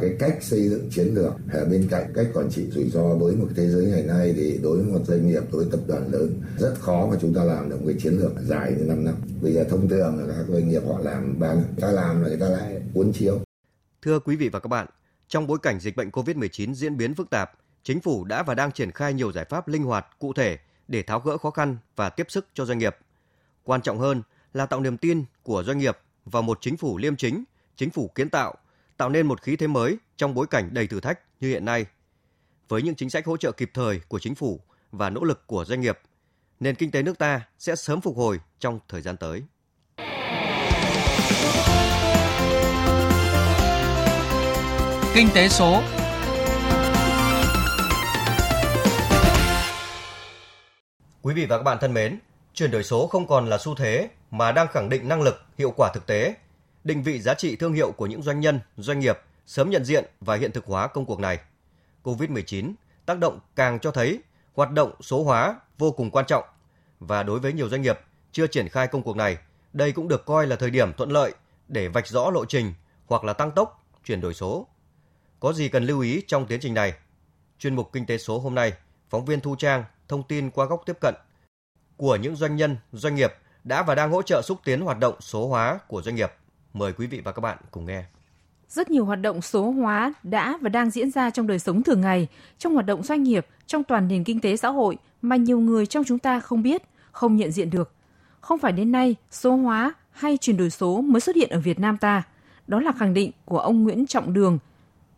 Cái 0.01 0.15
cách 0.19 0.37
xây 0.41 0.69
dựng 0.69 0.89
chiến 0.91 1.07
lược 1.07 1.33
ở 1.51 1.65
bên 1.65 1.87
cạnh 1.91 2.11
cách 2.15 2.27
quản 2.33 2.49
trị 2.49 2.67
rủi 2.71 2.89
ro 2.89 3.15
với 3.15 3.35
một 3.35 3.47
thế 3.55 3.67
giới 3.67 3.85
ngày 3.85 4.03
nay 4.03 4.33
thì 4.35 4.59
đối 4.63 4.77
với 4.77 4.93
một 4.93 4.99
doanh 5.07 5.27
nghiệp, 5.27 5.41
đối 5.51 5.63
với 5.63 5.71
tập 5.71 5.79
đoàn 5.87 6.11
lớn 6.11 6.41
rất 6.57 6.75
khó 6.79 7.07
mà 7.11 7.17
chúng 7.21 7.33
ta 7.33 7.43
làm 7.43 7.69
được 7.69 7.75
một 7.75 7.85
cái 7.87 7.95
chiến 7.99 8.13
lược 8.13 8.31
dài 8.41 8.71
như 8.77 8.83
5 8.83 9.05
năm. 9.05 9.15
Bây 9.41 9.53
giờ 9.53 9.63
thông 9.69 9.89
thường 9.89 10.19
là 10.19 10.33
các 10.37 10.45
doanh 10.47 10.69
nghiệp 10.69 10.81
họ 10.87 10.99
làm 10.99 11.39
ba 11.39 11.53
năm, 11.53 11.63
ta 11.81 11.91
làm 11.91 12.21
là 12.21 12.27
người 12.27 12.37
ta 12.37 12.49
lại 12.49 12.81
cuốn 12.93 13.11
chiếu. 13.13 13.39
Thưa 14.01 14.19
quý 14.19 14.35
vị 14.35 14.49
và 14.49 14.59
các 14.59 14.67
bạn, 14.67 14.87
trong 15.27 15.47
bối 15.47 15.57
cảnh 15.61 15.79
dịch 15.79 15.95
bệnh 15.95 16.09
COVID-19 16.09 16.73
diễn 16.73 16.97
biến 16.97 17.15
phức 17.15 17.29
tạp, 17.29 17.51
chính 17.83 18.01
phủ 18.01 18.23
đã 18.23 18.43
và 18.43 18.53
đang 18.53 18.71
triển 18.71 18.91
khai 18.91 19.13
nhiều 19.13 19.31
giải 19.31 19.45
pháp 19.45 19.67
linh 19.67 19.83
hoạt, 19.83 20.07
cụ 20.19 20.33
thể 20.33 20.57
để 20.87 21.03
tháo 21.03 21.19
gỡ 21.19 21.37
khó 21.37 21.49
khăn 21.51 21.77
và 21.95 22.09
tiếp 22.09 22.25
sức 22.29 22.47
cho 22.53 22.65
doanh 22.65 22.77
nghiệp. 22.77 22.95
Quan 23.63 23.81
trọng 23.81 23.99
hơn 23.99 24.21
là 24.53 24.65
tạo 24.65 24.81
niềm 24.81 24.97
tin 24.97 25.23
của 25.43 25.63
doanh 25.63 25.77
nghiệp 25.77 25.97
vào 26.25 26.41
một 26.41 26.57
chính 26.61 26.77
phủ 26.77 26.97
liêm 26.97 27.15
chính, 27.15 27.43
chính 27.75 27.89
phủ 27.89 28.07
kiến 28.15 28.29
tạo, 28.29 28.55
tạo 28.97 29.09
nên 29.09 29.27
một 29.27 29.41
khí 29.41 29.55
thế 29.55 29.67
mới 29.67 29.97
trong 30.17 30.33
bối 30.33 30.47
cảnh 30.47 30.69
đầy 30.73 30.87
thử 30.87 30.99
thách 30.99 31.19
như 31.39 31.49
hiện 31.49 31.65
nay. 31.65 31.85
Với 32.67 32.81
những 32.81 32.95
chính 32.95 33.09
sách 33.09 33.25
hỗ 33.25 33.37
trợ 33.37 33.51
kịp 33.51 33.71
thời 33.73 33.99
của 34.07 34.19
chính 34.19 34.35
phủ 34.35 34.59
và 34.91 35.09
nỗ 35.09 35.23
lực 35.23 35.47
của 35.47 35.65
doanh 35.65 35.81
nghiệp, 35.81 35.99
nền 36.59 36.75
kinh 36.75 36.91
tế 36.91 37.03
nước 37.03 37.17
ta 37.17 37.41
sẽ 37.59 37.75
sớm 37.75 38.01
phục 38.01 38.17
hồi 38.17 38.39
trong 38.59 38.79
thời 38.87 39.01
gian 39.01 39.17
tới. 39.17 39.43
Kinh 45.15 45.27
tế 45.33 45.49
số 45.49 45.81
Quý 51.21 51.33
vị 51.33 51.45
và 51.45 51.57
các 51.57 51.63
bạn 51.63 51.77
thân 51.81 51.93
mến, 51.93 52.19
chuyển 52.53 52.71
đổi 52.71 52.83
số 52.83 53.07
không 53.07 53.27
còn 53.27 53.49
là 53.49 53.57
xu 53.57 53.75
thế 53.75 54.09
mà 54.31 54.51
đang 54.51 54.67
khẳng 54.67 54.89
định 54.89 55.07
năng 55.07 55.21
lực, 55.21 55.41
hiệu 55.57 55.73
quả 55.77 55.91
thực 55.93 56.05
tế, 56.05 56.35
định 56.85 57.03
vị 57.03 57.19
giá 57.19 57.33
trị 57.33 57.55
thương 57.55 57.73
hiệu 57.73 57.91
của 57.91 58.05
những 58.05 58.21
doanh 58.21 58.39
nhân, 58.39 58.59
doanh 58.77 58.99
nghiệp 58.99 59.19
sớm 59.45 59.69
nhận 59.69 59.85
diện 59.85 60.05
và 60.21 60.35
hiện 60.35 60.51
thực 60.51 60.65
hóa 60.65 60.87
công 60.87 61.05
cuộc 61.05 61.19
này. 61.19 61.39
COVID-19 62.03 62.73
tác 63.05 63.19
động 63.19 63.39
càng 63.55 63.79
cho 63.79 63.91
thấy 63.91 64.19
hoạt 64.53 64.71
động 64.71 64.91
số 65.01 65.23
hóa 65.23 65.59
vô 65.77 65.91
cùng 65.91 66.11
quan 66.11 66.25
trọng 66.25 66.43
và 66.99 67.23
đối 67.23 67.39
với 67.39 67.53
nhiều 67.53 67.69
doanh 67.69 67.81
nghiệp 67.81 67.99
chưa 68.31 68.47
triển 68.47 68.69
khai 68.69 68.87
công 68.87 69.03
cuộc 69.03 69.15
này, 69.15 69.37
đây 69.73 69.91
cũng 69.91 70.07
được 70.07 70.25
coi 70.25 70.47
là 70.47 70.55
thời 70.55 70.69
điểm 70.69 70.93
thuận 70.93 71.09
lợi 71.09 71.33
để 71.67 71.87
vạch 71.87 72.07
rõ 72.07 72.29
lộ 72.29 72.45
trình 72.45 72.73
hoặc 73.05 73.23
là 73.23 73.33
tăng 73.33 73.51
tốc 73.51 73.85
chuyển 74.03 74.21
đổi 74.21 74.33
số. 74.33 74.67
Có 75.39 75.53
gì 75.53 75.69
cần 75.69 75.85
lưu 75.85 75.99
ý 75.99 76.21
trong 76.27 76.47
tiến 76.47 76.59
trình 76.59 76.73
này? 76.73 76.93
Chuyên 77.59 77.75
mục 77.75 77.89
Kinh 77.93 78.05
tế 78.05 78.17
số 78.17 78.39
hôm 78.39 78.55
nay, 78.55 78.73
phóng 79.09 79.25
viên 79.25 79.39
Thu 79.39 79.55
Trang 79.55 79.83
thông 80.07 80.23
tin 80.23 80.49
qua 80.49 80.65
góc 80.65 80.83
tiếp 80.85 80.97
cận 81.01 81.15
của 81.97 82.15
những 82.15 82.35
doanh 82.35 82.55
nhân, 82.55 82.77
doanh 82.91 83.15
nghiệp 83.15 83.33
đã 83.63 83.83
và 83.83 83.95
đang 83.95 84.11
hỗ 84.11 84.21
trợ 84.21 84.41
xúc 84.41 84.59
tiến 84.63 84.81
hoạt 84.81 84.99
động 84.99 85.15
số 85.21 85.47
hóa 85.47 85.79
của 85.87 86.01
doanh 86.01 86.15
nghiệp. 86.15 86.31
Mời 86.75 86.93
quý 86.93 87.07
vị 87.07 87.21
và 87.25 87.31
các 87.31 87.39
bạn 87.39 87.57
cùng 87.71 87.85
nghe. 87.85 88.03
Rất 88.69 88.91
nhiều 88.91 89.05
hoạt 89.05 89.21
động 89.21 89.41
số 89.41 89.71
hóa 89.71 90.13
đã 90.23 90.57
và 90.61 90.69
đang 90.69 90.89
diễn 90.89 91.11
ra 91.11 91.29
trong 91.29 91.47
đời 91.47 91.59
sống 91.59 91.83
thường 91.83 92.01
ngày, 92.01 92.27
trong 92.57 92.73
hoạt 92.73 92.85
động 92.85 93.03
doanh 93.03 93.23
nghiệp, 93.23 93.47
trong 93.65 93.83
toàn 93.83 94.07
nền 94.07 94.23
kinh 94.23 94.41
tế 94.41 94.57
xã 94.57 94.69
hội 94.69 94.97
mà 95.21 95.35
nhiều 95.35 95.59
người 95.59 95.85
trong 95.85 96.03
chúng 96.03 96.19
ta 96.19 96.39
không 96.39 96.63
biết, 96.63 96.83
không 97.11 97.35
nhận 97.35 97.51
diện 97.51 97.69
được. 97.69 97.91
Không 98.41 98.59
phải 98.59 98.71
đến 98.71 98.91
nay, 98.91 99.15
số 99.31 99.55
hóa 99.55 99.93
hay 100.11 100.37
chuyển 100.37 100.57
đổi 100.57 100.69
số 100.69 101.01
mới 101.01 101.21
xuất 101.21 101.35
hiện 101.35 101.49
ở 101.49 101.59
Việt 101.59 101.79
Nam 101.79 101.97
ta. 101.97 102.23
Đó 102.67 102.79
là 102.79 102.91
khẳng 102.91 103.13
định 103.13 103.31
của 103.45 103.59
ông 103.59 103.83
Nguyễn 103.83 104.07
Trọng 104.07 104.33
Đường, 104.33 104.59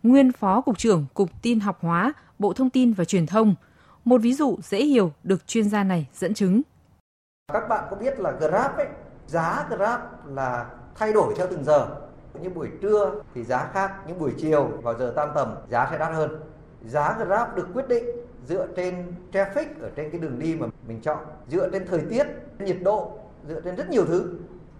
nguyên 0.03 0.31
Phó 0.31 0.61
Cục 0.61 0.77
trưởng 0.77 1.05
Cục 1.13 1.41
Tin 1.41 1.59
học 1.59 1.77
hóa, 1.81 2.13
Bộ 2.39 2.53
Thông 2.53 2.69
tin 2.69 2.93
và 2.93 3.05
Truyền 3.05 3.25
thông. 3.25 3.55
Một 4.05 4.21
ví 4.21 4.33
dụ 4.33 4.57
dễ 4.63 4.85
hiểu 4.85 5.11
được 5.23 5.47
chuyên 5.47 5.69
gia 5.69 5.83
này 5.83 6.07
dẫn 6.13 6.33
chứng. 6.33 6.61
Các 7.53 7.69
bạn 7.69 7.87
có 7.89 7.95
biết 7.95 8.19
là 8.19 8.31
Grab 8.31 8.77
ấy, 8.77 8.87
giá 9.27 9.67
Grab 9.69 9.99
là 10.25 10.65
thay 10.97 11.13
đổi 11.13 11.33
theo 11.37 11.47
từng 11.49 11.63
giờ. 11.63 11.87
Những 12.41 12.53
buổi 12.53 12.69
trưa 12.81 13.11
thì 13.33 13.43
giá 13.43 13.69
khác, 13.73 13.91
những 14.07 14.19
buổi 14.19 14.33
chiều 14.37 14.69
vào 14.83 14.93
giờ 14.93 15.13
tan 15.15 15.31
tầm 15.35 15.55
giá 15.69 15.87
sẽ 15.91 15.97
đắt 15.97 16.13
hơn. 16.13 16.39
Giá 16.85 17.17
Grab 17.25 17.55
được 17.55 17.67
quyết 17.73 17.87
định 17.87 18.05
dựa 18.47 18.67
trên 18.75 19.13
traffic 19.31 19.65
ở 19.81 19.89
trên 19.95 20.11
cái 20.11 20.19
đường 20.21 20.39
đi 20.39 20.55
mà 20.55 20.67
mình 20.87 21.01
chọn, 21.01 21.17
dựa 21.47 21.69
trên 21.69 21.87
thời 21.87 22.01
tiết, 22.09 22.27
nhiệt 22.59 22.77
độ, 22.83 23.11
dựa 23.47 23.61
trên 23.61 23.75
rất 23.75 23.89
nhiều 23.89 24.05
thứ. 24.05 24.33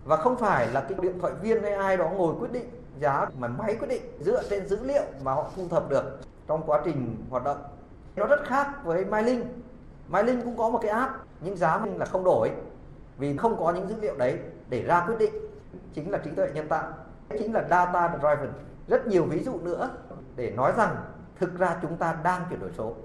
Và 0.05 0.17
không 0.17 0.37
phải 0.37 0.67
là 0.73 0.81
cái 0.81 0.97
điện 1.01 1.19
thoại 1.19 1.33
viên 1.41 1.63
hay 1.63 1.71
ai 1.71 1.97
đó 1.97 2.09
ngồi 2.09 2.35
quyết 2.39 2.51
định 2.51 2.69
giá 2.99 3.25
mà 3.37 3.47
máy 3.47 3.75
quyết 3.79 3.87
định 3.87 4.01
dựa 4.19 4.43
trên 4.49 4.67
dữ 4.67 4.77
liệu 4.83 5.03
mà 5.23 5.33
họ 5.33 5.45
thu 5.55 5.67
thập 5.69 5.89
được 5.89 6.19
trong 6.47 6.63
quá 6.65 6.81
trình 6.85 7.15
hoạt 7.29 7.43
động. 7.43 7.57
Nó 8.15 8.27
rất 8.27 8.39
khác 8.43 8.67
với 8.83 9.05
MyLink. 9.05 9.45
MyLink 10.07 10.43
cũng 10.43 10.57
có 10.57 10.69
một 10.69 10.79
cái 10.81 10.91
app 10.91 11.13
nhưng 11.41 11.57
giá 11.57 11.77
mình 11.77 11.97
là 11.97 12.05
không 12.05 12.23
đổi 12.23 12.51
vì 13.17 13.37
không 13.37 13.59
có 13.59 13.71
những 13.71 13.87
dữ 13.87 13.95
liệu 14.01 14.15
đấy 14.15 14.39
để 14.69 14.83
ra 14.83 15.03
quyết 15.07 15.17
định 15.19 15.33
chính 15.93 16.11
là 16.11 16.17
trí 16.17 16.29
tuệ 16.31 16.51
nhân 16.53 16.67
tạo 16.67 16.91
chính 17.39 17.53
là 17.53 17.67
data 17.69 18.17
driven 18.19 18.53
rất 18.87 19.07
nhiều 19.07 19.25
ví 19.25 19.43
dụ 19.43 19.59
nữa 19.59 19.89
để 20.35 20.53
nói 20.57 20.73
rằng 20.77 20.95
thực 21.39 21.59
ra 21.59 21.77
chúng 21.81 21.97
ta 21.97 22.17
đang 22.23 22.45
chuyển 22.49 22.59
đổi 22.59 22.69
số 22.77 22.95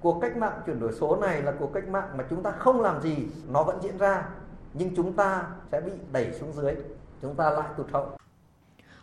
cuộc 0.00 0.20
cách 0.20 0.36
mạng 0.36 0.60
chuyển 0.66 0.80
đổi 0.80 0.92
số 0.92 1.16
này 1.16 1.42
là 1.42 1.52
cuộc 1.58 1.72
cách 1.74 1.88
mạng 1.88 2.08
mà 2.16 2.24
chúng 2.30 2.42
ta 2.42 2.50
không 2.50 2.80
làm 2.80 3.00
gì 3.00 3.16
nó 3.48 3.62
vẫn 3.62 3.78
diễn 3.82 3.98
ra 3.98 4.24
nhưng 4.74 4.96
chúng 4.96 5.12
ta 5.12 5.46
sẽ 5.72 5.80
bị 5.80 5.92
đẩy 6.12 6.32
xuống 6.40 6.52
dưới 6.52 6.74
chúng 7.22 7.34
ta 7.34 7.50
lại 7.50 7.68
tụt 7.76 7.90
hậu 7.92 8.08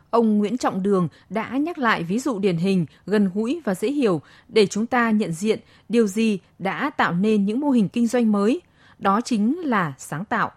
Ông 0.10 0.38
Nguyễn 0.38 0.58
Trọng 0.58 0.84
Đường 0.84 1.08
đã 1.30 1.58
nhắc 1.58 1.78
lại 1.78 2.04
ví 2.04 2.20
dụ 2.20 2.40
điển 2.40 2.58
hình, 2.58 2.86
gần 3.06 3.30
gũi 3.34 3.62
và 3.66 3.76
dễ 3.76 3.92
hiểu 3.92 4.22
để 4.48 4.66
chúng 4.66 4.86
ta 4.86 5.12
nhận 5.12 5.32
diện 5.32 5.60
điều 5.90 6.08
gì 6.08 6.40
đã 6.60 6.90
tạo 6.98 7.14
nên 7.14 7.46
những 7.46 7.60
mô 7.60 7.70
hình 7.70 7.90
kinh 7.90 8.08
doanh 8.08 8.32
mới. 8.32 8.62
Đó 9.00 9.22
chính 9.22 9.60
là 9.60 9.94
sáng 9.98 10.26
tạo. 10.26 10.52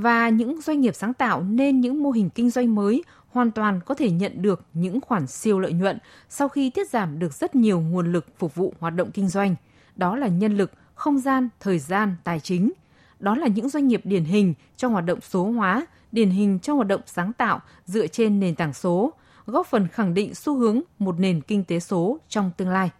Và 0.00 0.28
những 0.28 0.60
doanh 0.60 0.80
nghiệp 0.80 0.94
sáng 0.94 1.14
tạo 1.14 1.42
nên 1.42 1.80
những 1.80 2.02
mô 2.02 2.10
hình 2.10 2.30
kinh 2.30 2.50
doanh 2.50 2.74
mới 2.74 3.04
hoàn 3.28 3.50
toàn 3.50 3.80
có 3.86 3.94
thể 3.94 4.10
nhận 4.10 4.42
được 4.42 4.62
những 4.74 5.00
khoản 5.00 5.26
siêu 5.26 5.60
lợi 5.60 5.72
nhuận 5.72 5.98
sau 6.28 6.48
khi 6.48 6.70
tiết 6.70 6.90
giảm 6.90 7.18
được 7.18 7.32
rất 7.32 7.54
nhiều 7.54 7.80
nguồn 7.80 8.12
lực 8.12 8.26
phục 8.38 8.54
vụ 8.54 8.74
hoạt 8.80 8.94
động 8.94 9.10
kinh 9.10 9.28
doanh. 9.28 9.54
Đó 9.96 10.16
là 10.16 10.28
nhân 10.28 10.56
lực, 10.56 10.72
không 10.94 11.18
gian, 11.18 11.48
thời 11.60 11.78
gian, 11.78 12.16
tài 12.24 12.40
chính. 12.40 12.72
Đó 13.18 13.34
là 13.34 13.46
những 13.46 13.68
doanh 13.68 13.88
nghiệp 13.88 14.00
điển 14.04 14.24
hình 14.24 14.54
trong 14.76 14.92
hoạt 14.92 15.04
động 15.04 15.20
số 15.20 15.44
hóa, 15.44 15.86
điển 16.12 16.30
hình 16.30 16.58
trong 16.58 16.76
hoạt 16.76 16.88
động 16.88 17.00
sáng 17.06 17.32
tạo 17.32 17.60
dựa 17.84 18.06
trên 18.06 18.40
nền 18.40 18.54
tảng 18.54 18.72
số, 18.72 19.12
góp 19.46 19.66
phần 19.66 19.88
khẳng 19.88 20.14
định 20.14 20.34
xu 20.34 20.58
hướng 20.58 20.80
một 20.98 21.18
nền 21.18 21.40
kinh 21.40 21.64
tế 21.64 21.80
số 21.80 22.18
trong 22.28 22.50
tương 22.56 22.68
lai. 22.68 22.90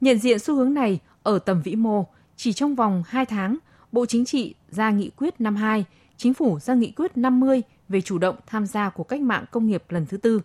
Nhận 0.00 0.18
diện 0.18 0.38
xu 0.38 0.54
hướng 0.54 0.74
này 0.74 0.98
ở 1.22 1.38
tầm 1.38 1.62
vĩ 1.62 1.76
mô, 1.76 2.06
chỉ 2.36 2.52
trong 2.52 2.74
vòng 2.74 3.02
2 3.06 3.26
tháng, 3.26 3.56
Bộ 3.92 4.06
Chính 4.06 4.24
trị 4.24 4.54
ra 4.68 4.90
nghị 4.90 5.10
quyết 5.16 5.40
52, 5.40 5.84
Chính 6.20 6.34
phủ 6.34 6.58
ra 6.58 6.74
nghị 6.74 6.90
quyết 6.90 7.16
50 7.16 7.62
về 7.88 8.00
chủ 8.00 8.18
động 8.18 8.36
tham 8.46 8.66
gia 8.66 8.90
của 8.90 9.04
cách 9.04 9.20
mạng 9.20 9.44
công 9.50 9.66
nghiệp 9.66 9.82
lần 9.88 10.06
thứ 10.06 10.16
tư. 10.16 10.40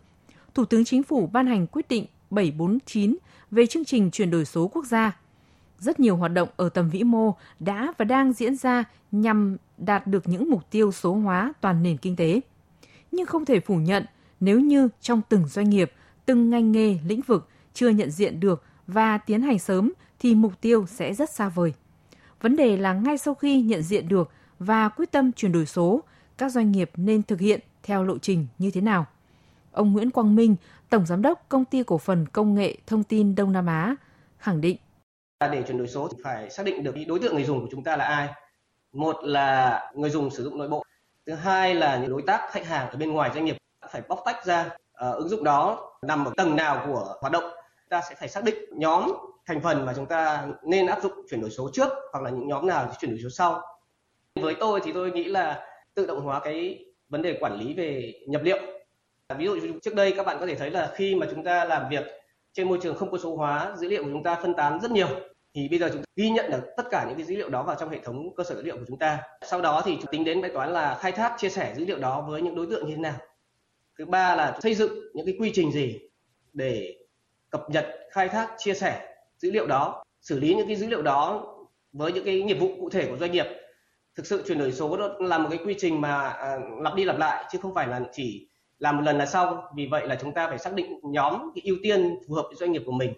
Thủ 0.53 0.65
tướng 0.65 0.85
Chính 0.85 1.03
phủ 1.03 1.27
ban 1.27 1.47
hành 1.47 1.67
quyết 1.67 1.87
định 1.87 2.05
749 2.29 3.17
về 3.51 3.65
chương 3.65 3.85
trình 3.85 4.11
chuyển 4.11 4.31
đổi 4.31 4.45
số 4.45 4.67
quốc 4.67 4.85
gia. 4.85 5.19
Rất 5.79 5.99
nhiều 5.99 6.17
hoạt 6.17 6.33
động 6.33 6.49
ở 6.55 6.69
tầm 6.69 6.89
vĩ 6.89 7.03
mô 7.03 7.35
đã 7.59 7.93
và 7.97 8.05
đang 8.05 8.33
diễn 8.33 8.55
ra 8.55 8.83
nhằm 9.11 9.57
đạt 9.77 10.07
được 10.07 10.27
những 10.27 10.49
mục 10.49 10.71
tiêu 10.71 10.91
số 10.91 11.13
hóa 11.13 11.53
toàn 11.61 11.83
nền 11.83 11.97
kinh 11.97 12.15
tế. 12.15 12.41
Nhưng 13.11 13.25
không 13.25 13.45
thể 13.45 13.59
phủ 13.59 13.75
nhận, 13.75 14.05
nếu 14.39 14.59
như 14.59 14.89
trong 15.01 15.21
từng 15.29 15.47
doanh 15.47 15.69
nghiệp, 15.69 15.91
từng 16.25 16.49
ngành 16.49 16.71
nghề, 16.71 16.97
lĩnh 17.07 17.21
vực 17.21 17.49
chưa 17.73 17.89
nhận 17.89 18.11
diện 18.11 18.39
được 18.39 18.63
và 18.87 19.17
tiến 19.17 19.41
hành 19.41 19.59
sớm 19.59 19.93
thì 20.19 20.35
mục 20.35 20.61
tiêu 20.61 20.85
sẽ 20.87 21.13
rất 21.13 21.29
xa 21.29 21.49
vời. 21.49 21.73
Vấn 22.41 22.55
đề 22.55 22.77
là 22.77 22.93
ngay 22.93 23.17
sau 23.17 23.33
khi 23.33 23.61
nhận 23.61 23.81
diện 23.81 24.07
được 24.07 24.31
và 24.59 24.89
quyết 24.89 25.11
tâm 25.11 25.31
chuyển 25.31 25.51
đổi 25.51 25.65
số, 25.65 26.03
các 26.37 26.51
doanh 26.51 26.71
nghiệp 26.71 26.91
nên 26.95 27.23
thực 27.23 27.39
hiện 27.39 27.59
theo 27.83 28.03
lộ 28.03 28.17
trình 28.17 28.47
như 28.57 28.71
thế 28.71 28.81
nào? 28.81 29.05
Ông 29.71 29.93
Nguyễn 29.93 30.11
Quang 30.11 30.35
Minh, 30.35 30.55
Tổng 30.89 31.05
Giám 31.05 31.21
đốc 31.21 31.45
Công 31.49 31.65
ty 31.65 31.83
Cổ 31.83 31.97
phần 31.97 32.25
Công 32.25 32.55
nghệ 32.55 32.77
Thông 32.87 33.03
tin 33.03 33.35
Đông 33.35 33.51
Nam 33.51 33.65
Á, 33.65 33.95
khẳng 34.37 34.61
định. 34.61 34.77
Để 35.51 35.63
chuyển 35.67 35.77
đổi 35.77 35.87
số 35.87 36.07
thì 36.07 36.17
phải 36.23 36.49
xác 36.49 36.65
định 36.65 36.83
được 36.83 36.95
đối 37.07 37.19
tượng 37.19 37.33
người 37.33 37.43
dùng 37.43 37.61
của 37.61 37.67
chúng 37.71 37.83
ta 37.83 37.97
là 37.97 38.05
ai. 38.05 38.29
Một 38.93 39.15
là 39.23 39.81
người 39.95 40.09
dùng 40.09 40.29
sử 40.29 40.43
dụng 40.43 40.57
nội 40.57 40.69
bộ. 40.69 40.83
Thứ 41.25 41.33
hai 41.33 41.75
là 41.75 41.97
những 41.97 42.09
đối 42.09 42.21
tác 42.21 42.41
khách 42.51 42.67
hàng 42.67 42.89
ở 42.89 42.97
bên 42.97 43.11
ngoài 43.11 43.31
doanh 43.33 43.45
nghiệp 43.45 43.57
phải 43.91 44.01
bóc 44.07 44.21
tách 44.25 44.45
ra 44.45 44.65
uh, 44.65 45.15
ứng 45.15 45.29
dụng 45.29 45.43
đó 45.43 45.91
nằm 46.01 46.25
ở 46.25 46.31
tầng 46.37 46.55
nào 46.55 46.83
của 46.87 47.15
hoạt 47.21 47.33
động. 47.33 47.43
Ta 47.89 48.01
sẽ 48.09 48.15
phải 48.15 48.29
xác 48.29 48.43
định 48.43 48.55
nhóm 48.71 49.11
thành 49.45 49.61
phần 49.61 49.85
mà 49.85 49.93
chúng 49.95 50.05
ta 50.05 50.47
nên 50.63 50.87
áp 50.87 51.03
dụng 51.03 51.13
chuyển 51.29 51.41
đổi 51.41 51.49
số 51.49 51.69
trước 51.73 51.89
hoặc 52.11 52.23
là 52.23 52.29
những 52.29 52.47
nhóm 52.47 52.67
nào 52.67 52.91
chuyển 52.99 53.11
đổi 53.11 53.19
số 53.23 53.29
sau. 53.29 53.61
Với 54.41 54.55
tôi 54.59 54.81
thì 54.83 54.91
tôi 54.93 55.11
nghĩ 55.11 55.23
là 55.23 55.65
tự 55.93 56.05
động 56.05 56.21
hóa 56.21 56.39
cái 56.43 56.85
vấn 57.09 57.21
đề 57.21 57.37
quản 57.39 57.59
lý 57.59 57.73
về 57.73 58.13
nhập 58.27 58.41
liệu. 58.43 58.57
À, 59.27 59.35
ví 59.35 59.45
dụ 59.45 59.59
trước 59.81 59.95
đây 59.95 60.13
các 60.17 60.25
bạn 60.25 60.37
có 60.39 60.45
thể 60.45 60.55
thấy 60.55 60.71
là 60.71 60.91
khi 60.95 61.15
mà 61.15 61.27
chúng 61.31 61.43
ta 61.43 61.65
làm 61.65 61.89
việc 61.89 62.05
trên 62.53 62.67
môi 62.67 62.79
trường 62.81 62.95
không 62.95 63.11
có 63.11 63.17
số 63.17 63.35
hóa, 63.35 63.75
dữ 63.77 63.87
liệu 63.87 64.03
của 64.03 64.09
chúng 64.11 64.23
ta 64.23 64.35
phân 64.41 64.53
tán 64.53 64.79
rất 64.81 64.91
nhiều 64.91 65.07
thì 65.53 65.67
bây 65.69 65.79
giờ 65.79 65.89
chúng 65.93 66.01
ta 66.01 66.05
ghi 66.15 66.29
nhận 66.29 66.51
được 66.51 66.61
tất 66.77 66.83
cả 66.91 67.05
những 67.07 67.17
cái 67.17 67.25
dữ 67.25 67.35
liệu 67.35 67.49
đó 67.49 67.63
vào 67.63 67.75
trong 67.79 67.89
hệ 67.89 67.99
thống 68.03 68.35
cơ 68.35 68.43
sở 68.43 68.55
dữ 68.55 68.61
liệu 68.61 68.77
của 68.77 68.85
chúng 68.87 68.99
ta. 68.99 69.19
Sau 69.41 69.61
đó 69.61 69.81
thì 69.85 69.97
tính 70.11 70.23
đến 70.23 70.41
bài 70.41 70.51
toán 70.53 70.73
là 70.73 70.97
khai 71.01 71.11
thác 71.11 71.35
chia 71.37 71.49
sẻ 71.49 71.73
dữ 71.77 71.85
liệu 71.85 71.99
đó 71.99 72.25
với 72.29 72.41
những 72.41 72.55
đối 72.55 72.65
tượng 72.65 72.87
như 72.87 72.95
thế 72.95 73.01
nào. 73.01 73.17
Thứ 73.97 74.05
ba 74.05 74.35
là 74.35 74.59
xây 74.61 74.75
dựng 74.75 74.91
những 75.13 75.25
cái 75.25 75.35
quy 75.39 75.51
trình 75.53 75.71
gì 75.71 75.99
để 76.53 76.95
cập 77.49 77.69
nhật, 77.69 77.85
khai 78.11 78.29
thác, 78.29 78.49
chia 78.57 78.73
sẻ 78.73 79.15
dữ 79.37 79.51
liệu 79.51 79.67
đó, 79.67 80.03
xử 80.21 80.39
lý 80.39 80.55
những 80.55 80.67
cái 80.67 80.75
dữ 80.75 80.87
liệu 80.87 81.01
đó 81.01 81.51
với 81.93 82.11
những 82.11 82.25
cái 82.25 82.41
nghiệp 82.41 82.59
vụ 82.59 82.69
cụ 82.79 82.89
thể 82.89 83.07
của 83.07 83.17
doanh 83.17 83.31
nghiệp. 83.31 83.45
Thực 84.15 84.25
sự 84.25 84.43
chuyển 84.47 84.59
đổi 84.59 84.71
số 84.71 84.97
đó 84.97 85.09
là 85.19 85.37
một 85.37 85.47
cái 85.49 85.59
quy 85.65 85.75
trình 85.77 86.01
mà 86.01 86.29
à, 86.29 86.57
lặp 86.81 86.95
đi 86.95 87.05
lặp 87.05 87.17
lại 87.17 87.45
chứ 87.51 87.59
không 87.61 87.73
phải 87.73 87.87
là 87.87 88.01
chỉ 88.13 88.49
làm 88.79 88.97
một 88.97 89.03
lần 89.03 89.17
là 89.17 89.25
xong. 89.25 89.57
Vì 89.75 89.87
vậy 89.91 90.07
là 90.07 90.17
chúng 90.21 90.33
ta 90.33 90.47
phải 90.47 90.57
xác 90.57 90.73
định 90.73 90.99
nhóm 91.03 91.51
cái 91.55 91.61
ưu 91.65 91.75
tiên 91.83 92.15
phù 92.27 92.35
hợp 92.35 92.43
với 92.47 92.55
doanh 92.55 92.71
nghiệp 92.71 92.83
của 92.85 92.91
mình. 92.91 93.13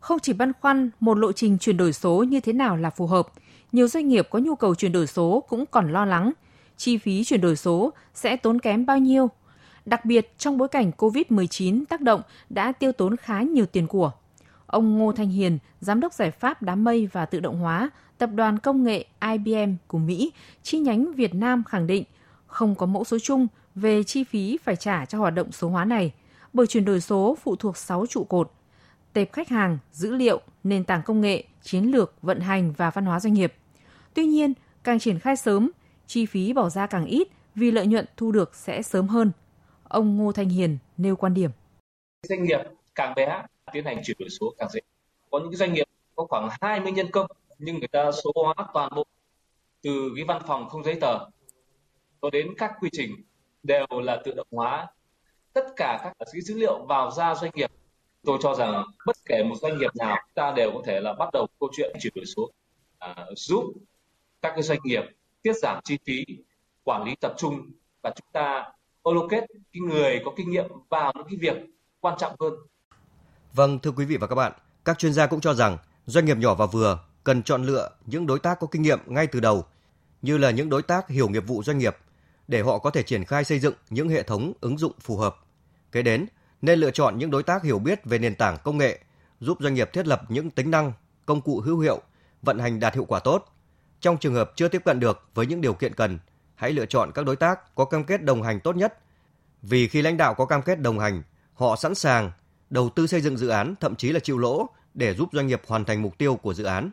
Không 0.00 0.18
chỉ 0.18 0.32
băn 0.32 0.52
khoăn 0.60 0.90
một 1.00 1.18
lộ 1.18 1.32
trình 1.32 1.58
chuyển 1.58 1.76
đổi 1.76 1.92
số 1.92 2.22
như 2.22 2.40
thế 2.40 2.52
nào 2.52 2.76
là 2.76 2.90
phù 2.90 3.06
hợp, 3.06 3.28
nhiều 3.72 3.88
doanh 3.88 4.08
nghiệp 4.08 4.28
có 4.30 4.38
nhu 4.38 4.54
cầu 4.54 4.74
chuyển 4.74 4.92
đổi 4.92 5.06
số 5.06 5.44
cũng 5.48 5.66
còn 5.66 5.92
lo 5.92 6.04
lắng 6.04 6.32
chi 6.76 6.98
phí 6.98 7.24
chuyển 7.24 7.40
đổi 7.40 7.56
số 7.56 7.92
sẽ 8.14 8.36
tốn 8.36 8.58
kém 8.58 8.86
bao 8.86 8.98
nhiêu. 8.98 9.30
Đặc 9.84 10.04
biệt 10.04 10.38
trong 10.38 10.58
bối 10.58 10.68
cảnh 10.68 10.90
COVID-19 10.98 11.84
tác 11.88 12.00
động 12.00 12.22
đã 12.50 12.72
tiêu 12.72 12.92
tốn 12.92 13.16
khá 13.16 13.42
nhiều 13.42 13.66
tiền 13.66 13.86
của. 13.86 14.12
Ông 14.66 14.98
Ngô 14.98 15.12
Thanh 15.12 15.28
Hiền, 15.28 15.58
Giám 15.80 16.00
đốc 16.00 16.12
giải 16.12 16.30
pháp 16.30 16.62
đám 16.62 16.84
mây 16.84 17.08
và 17.12 17.26
tự 17.26 17.40
động 17.40 17.58
hóa, 17.58 17.90
Tập 18.22 18.30
đoàn 18.34 18.58
Công 18.58 18.84
nghệ 18.84 19.04
IBM 19.32 19.74
của 19.86 19.98
Mỹ, 19.98 20.32
chi 20.62 20.78
nhánh 20.78 21.12
Việt 21.12 21.34
Nam 21.34 21.64
khẳng 21.68 21.86
định 21.86 22.04
không 22.46 22.74
có 22.74 22.86
mẫu 22.86 23.04
số 23.04 23.18
chung 23.18 23.46
về 23.74 24.02
chi 24.04 24.24
phí 24.24 24.58
phải 24.64 24.76
trả 24.76 25.04
cho 25.04 25.18
hoạt 25.18 25.34
động 25.34 25.52
số 25.52 25.68
hóa 25.68 25.84
này, 25.84 26.12
bởi 26.52 26.66
chuyển 26.66 26.84
đổi 26.84 27.00
số 27.00 27.36
phụ 27.42 27.56
thuộc 27.56 27.76
6 27.76 28.06
trụ 28.06 28.24
cột. 28.24 28.52
Tệp 29.12 29.32
khách 29.32 29.48
hàng, 29.48 29.78
dữ 29.92 30.14
liệu, 30.14 30.40
nền 30.64 30.84
tảng 30.84 31.02
công 31.02 31.20
nghệ, 31.20 31.44
chiến 31.62 31.84
lược, 31.84 32.14
vận 32.22 32.40
hành 32.40 32.72
và 32.76 32.90
văn 32.90 33.04
hóa 33.04 33.20
doanh 33.20 33.34
nghiệp. 33.34 33.54
Tuy 34.14 34.26
nhiên, 34.26 34.52
càng 34.84 34.98
triển 34.98 35.18
khai 35.18 35.36
sớm, 35.36 35.70
chi 36.06 36.26
phí 36.26 36.52
bỏ 36.52 36.68
ra 36.68 36.86
càng 36.86 37.04
ít 37.04 37.28
vì 37.54 37.70
lợi 37.70 37.86
nhuận 37.86 38.06
thu 38.16 38.32
được 38.32 38.54
sẽ 38.54 38.82
sớm 38.82 39.08
hơn. 39.08 39.32
Ông 39.84 40.16
Ngô 40.16 40.32
Thanh 40.32 40.48
Hiền 40.48 40.78
nêu 40.96 41.16
quan 41.16 41.34
điểm. 41.34 41.50
Doanh 42.28 42.42
nghiệp 42.42 42.60
càng 42.94 43.14
bé 43.16 43.42
tiến 43.72 43.84
hành 43.84 44.00
chuyển 44.04 44.16
đổi 44.20 44.30
số 44.30 44.54
càng 44.58 44.68
dễ. 44.72 44.80
Có 45.30 45.38
những 45.38 45.56
doanh 45.56 45.72
nghiệp 45.72 45.86
có 46.16 46.26
khoảng 46.28 46.48
20 46.60 46.92
nhân 46.92 47.10
công 47.10 47.26
nhưng 47.62 47.78
người 47.78 47.88
ta 47.88 48.12
số 48.12 48.32
hóa 48.34 48.54
toàn 48.74 48.92
bộ 48.94 49.06
từ 49.82 50.12
cái 50.16 50.24
văn 50.24 50.42
phòng 50.46 50.68
không 50.68 50.84
giấy 50.84 50.98
tờ 51.00 51.18
cho 52.22 52.30
đến 52.30 52.54
các 52.58 52.72
quy 52.80 52.88
trình 52.92 53.10
đều 53.62 53.86
là 53.90 54.22
tự 54.24 54.32
động 54.34 54.46
hóa 54.50 54.86
tất 55.52 55.64
cả 55.76 56.00
các 56.02 56.12
cái 56.18 56.40
dữ 56.40 56.58
liệu 56.58 56.84
vào 56.84 57.10
ra 57.10 57.34
doanh 57.34 57.50
nghiệp 57.54 57.70
tôi 58.24 58.38
cho 58.42 58.54
rằng 58.54 58.84
bất 59.06 59.16
kể 59.24 59.42
một 59.44 59.54
doanh 59.62 59.78
nghiệp 59.78 59.96
nào 59.96 60.16
ta 60.34 60.52
đều 60.56 60.70
có 60.74 60.82
thể 60.84 61.00
là 61.00 61.12
bắt 61.12 61.28
đầu 61.32 61.46
câu 61.60 61.68
chuyện 61.76 61.96
chuyển 62.00 62.12
đổi 62.16 62.24
số 62.36 62.50
à, 62.98 63.26
giúp 63.36 63.64
các 64.42 64.52
cái 64.54 64.62
doanh 64.62 64.78
nghiệp 64.84 65.02
tiết 65.42 65.52
giảm 65.62 65.80
chi 65.84 65.98
phí 66.06 66.24
quản 66.84 67.04
lý 67.04 67.14
tập 67.20 67.34
trung 67.38 67.70
và 68.02 68.12
chúng 68.16 68.28
ta 68.32 68.72
allocate 69.04 69.46
cái 69.72 69.80
người 69.80 70.22
có 70.24 70.32
kinh 70.36 70.50
nghiệm 70.50 70.66
vào 70.88 71.12
những 71.16 71.26
cái 71.30 71.38
việc 71.40 71.56
quan 72.00 72.14
trọng 72.18 72.36
hơn. 72.40 72.52
Vâng, 73.52 73.78
thưa 73.78 73.90
quý 73.90 74.04
vị 74.04 74.16
và 74.16 74.26
các 74.26 74.34
bạn, 74.34 74.52
các 74.84 74.98
chuyên 74.98 75.12
gia 75.12 75.26
cũng 75.26 75.40
cho 75.40 75.54
rằng 75.54 75.78
doanh 76.06 76.24
nghiệp 76.24 76.36
nhỏ 76.36 76.54
và 76.54 76.66
vừa 76.66 76.98
cần 77.24 77.42
chọn 77.42 77.62
lựa 77.62 77.90
những 78.06 78.26
đối 78.26 78.38
tác 78.38 78.60
có 78.60 78.66
kinh 78.66 78.82
nghiệm 78.82 78.98
ngay 79.06 79.26
từ 79.26 79.40
đầu, 79.40 79.64
như 80.22 80.38
là 80.38 80.50
những 80.50 80.68
đối 80.68 80.82
tác 80.82 81.08
hiểu 81.08 81.28
nghiệp 81.28 81.46
vụ 81.46 81.62
doanh 81.62 81.78
nghiệp, 81.78 81.96
để 82.48 82.62
họ 82.62 82.78
có 82.78 82.90
thể 82.90 83.02
triển 83.02 83.24
khai 83.24 83.44
xây 83.44 83.58
dựng 83.58 83.74
những 83.90 84.08
hệ 84.08 84.22
thống 84.22 84.52
ứng 84.60 84.78
dụng 84.78 84.92
phù 85.00 85.16
hợp. 85.16 85.36
Kế 85.92 86.02
đến, 86.02 86.26
nên 86.62 86.78
lựa 86.78 86.90
chọn 86.90 87.18
những 87.18 87.30
đối 87.30 87.42
tác 87.42 87.62
hiểu 87.62 87.78
biết 87.78 88.04
về 88.04 88.18
nền 88.18 88.34
tảng 88.34 88.56
công 88.64 88.78
nghệ, 88.78 88.98
giúp 89.40 89.58
doanh 89.60 89.74
nghiệp 89.74 89.90
thiết 89.92 90.06
lập 90.06 90.22
những 90.28 90.50
tính 90.50 90.70
năng, 90.70 90.92
công 91.26 91.40
cụ 91.40 91.60
hữu 91.60 91.78
hiệu, 91.78 92.00
vận 92.42 92.58
hành 92.58 92.80
đạt 92.80 92.94
hiệu 92.94 93.04
quả 93.04 93.20
tốt. 93.20 93.52
Trong 94.00 94.18
trường 94.18 94.34
hợp 94.34 94.52
chưa 94.56 94.68
tiếp 94.68 94.82
cận 94.84 95.00
được 95.00 95.28
với 95.34 95.46
những 95.46 95.60
điều 95.60 95.74
kiện 95.74 95.94
cần, 95.94 96.18
hãy 96.54 96.72
lựa 96.72 96.86
chọn 96.86 97.10
các 97.14 97.24
đối 97.24 97.36
tác 97.36 97.74
có 97.74 97.84
cam 97.84 98.04
kết 98.04 98.22
đồng 98.22 98.42
hành 98.42 98.60
tốt 98.60 98.76
nhất. 98.76 98.98
Vì 99.62 99.88
khi 99.88 100.02
lãnh 100.02 100.16
đạo 100.16 100.34
có 100.34 100.46
cam 100.46 100.62
kết 100.62 100.80
đồng 100.80 100.98
hành, 100.98 101.22
họ 101.54 101.76
sẵn 101.76 101.94
sàng 101.94 102.32
đầu 102.70 102.88
tư 102.88 103.06
xây 103.06 103.20
dựng 103.20 103.36
dự 103.36 103.48
án, 103.48 103.74
thậm 103.80 103.96
chí 103.96 104.12
là 104.12 104.20
chịu 104.20 104.38
lỗ 104.38 104.66
để 104.94 105.14
giúp 105.14 105.28
doanh 105.32 105.46
nghiệp 105.46 105.62
hoàn 105.66 105.84
thành 105.84 106.02
mục 106.02 106.18
tiêu 106.18 106.36
của 106.36 106.54
dự 106.54 106.64
án. 106.64 106.90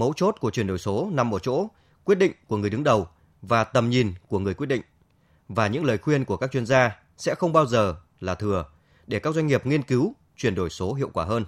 Mấu 0.00 0.12
chốt 0.16 0.36
của 0.40 0.50
chuyển 0.50 0.66
đổi 0.66 0.78
số 0.78 1.08
nằm 1.12 1.34
ở 1.34 1.38
chỗ 1.38 1.68
quyết 2.04 2.18
định 2.18 2.32
của 2.46 2.56
người 2.56 2.70
đứng 2.70 2.84
đầu 2.84 3.08
và 3.42 3.64
tầm 3.64 3.90
nhìn 3.90 4.12
của 4.28 4.38
người 4.38 4.54
quyết 4.54 4.66
định. 4.66 4.82
Và 5.48 5.66
những 5.66 5.84
lời 5.84 5.98
khuyên 5.98 6.24
của 6.24 6.36
các 6.36 6.50
chuyên 6.52 6.66
gia 6.66 6.96
sẽ 7.16 7.34
không 7.34 7.52
bao 7.52 7.66
giờ 7.66 7.96
là 8.20 8.34
thừa 8.34 8.64
để 9.06 9.18
các 9.18 9.34
doanh 9.34 9.46
nghiệp 9.46 9.66
nghiên 9.66 9.82
cứu 9.82 10.14
chuyển 10.36 10.54
đổi 10.54 10.70
số 10.70 10.94
hiệu 10.94 11.10
quả 11.12 11.24
hơn. 11.24 11.44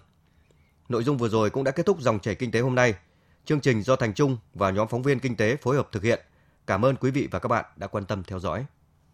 Nội 0.88 1.04
dung 1.04 1.18
vừa 1.18 1.28
rồi 1.28 1.50
cũng 1.50 1.64
đã 1.64 1.70
kết 1.70 1.86
thúc 1.86 2.00
dòng 2.00 2.20
chảy 2.20 2.34
kinh 2.34 2.50
tế 2.50 2.60
hôm 2.60 2.74
nay. 2.74 2.94
Chương 3.44 3.60
trình 3.60 3.82
do 3.82 3.96
Thành 3.96 4.14
Trung 4.14 4.36
và 4.54 4.70
nhóm 4.70 4.88
phóng 4.88 5.02
viên 5.02 5.20
kinh 5.20 5.36
tế 5.36 5.56
phối 5.56 5.76
hợp 5.76 5.88
thực 5.92 6.02
hiện. 6.02 6.20
Cảm 6.66 6.84
ơn 6.84 6.96
quý 6.96 7.10
vị 7.10 7.28
và 7.30 7.38
các 7.38 7.48
bạn 7.48 7.64
đã 7.76 7.86
quan 7.86 8.04
tâm 8.04 8.22
theo 8.22 8.38
dõi. 8.38 8.64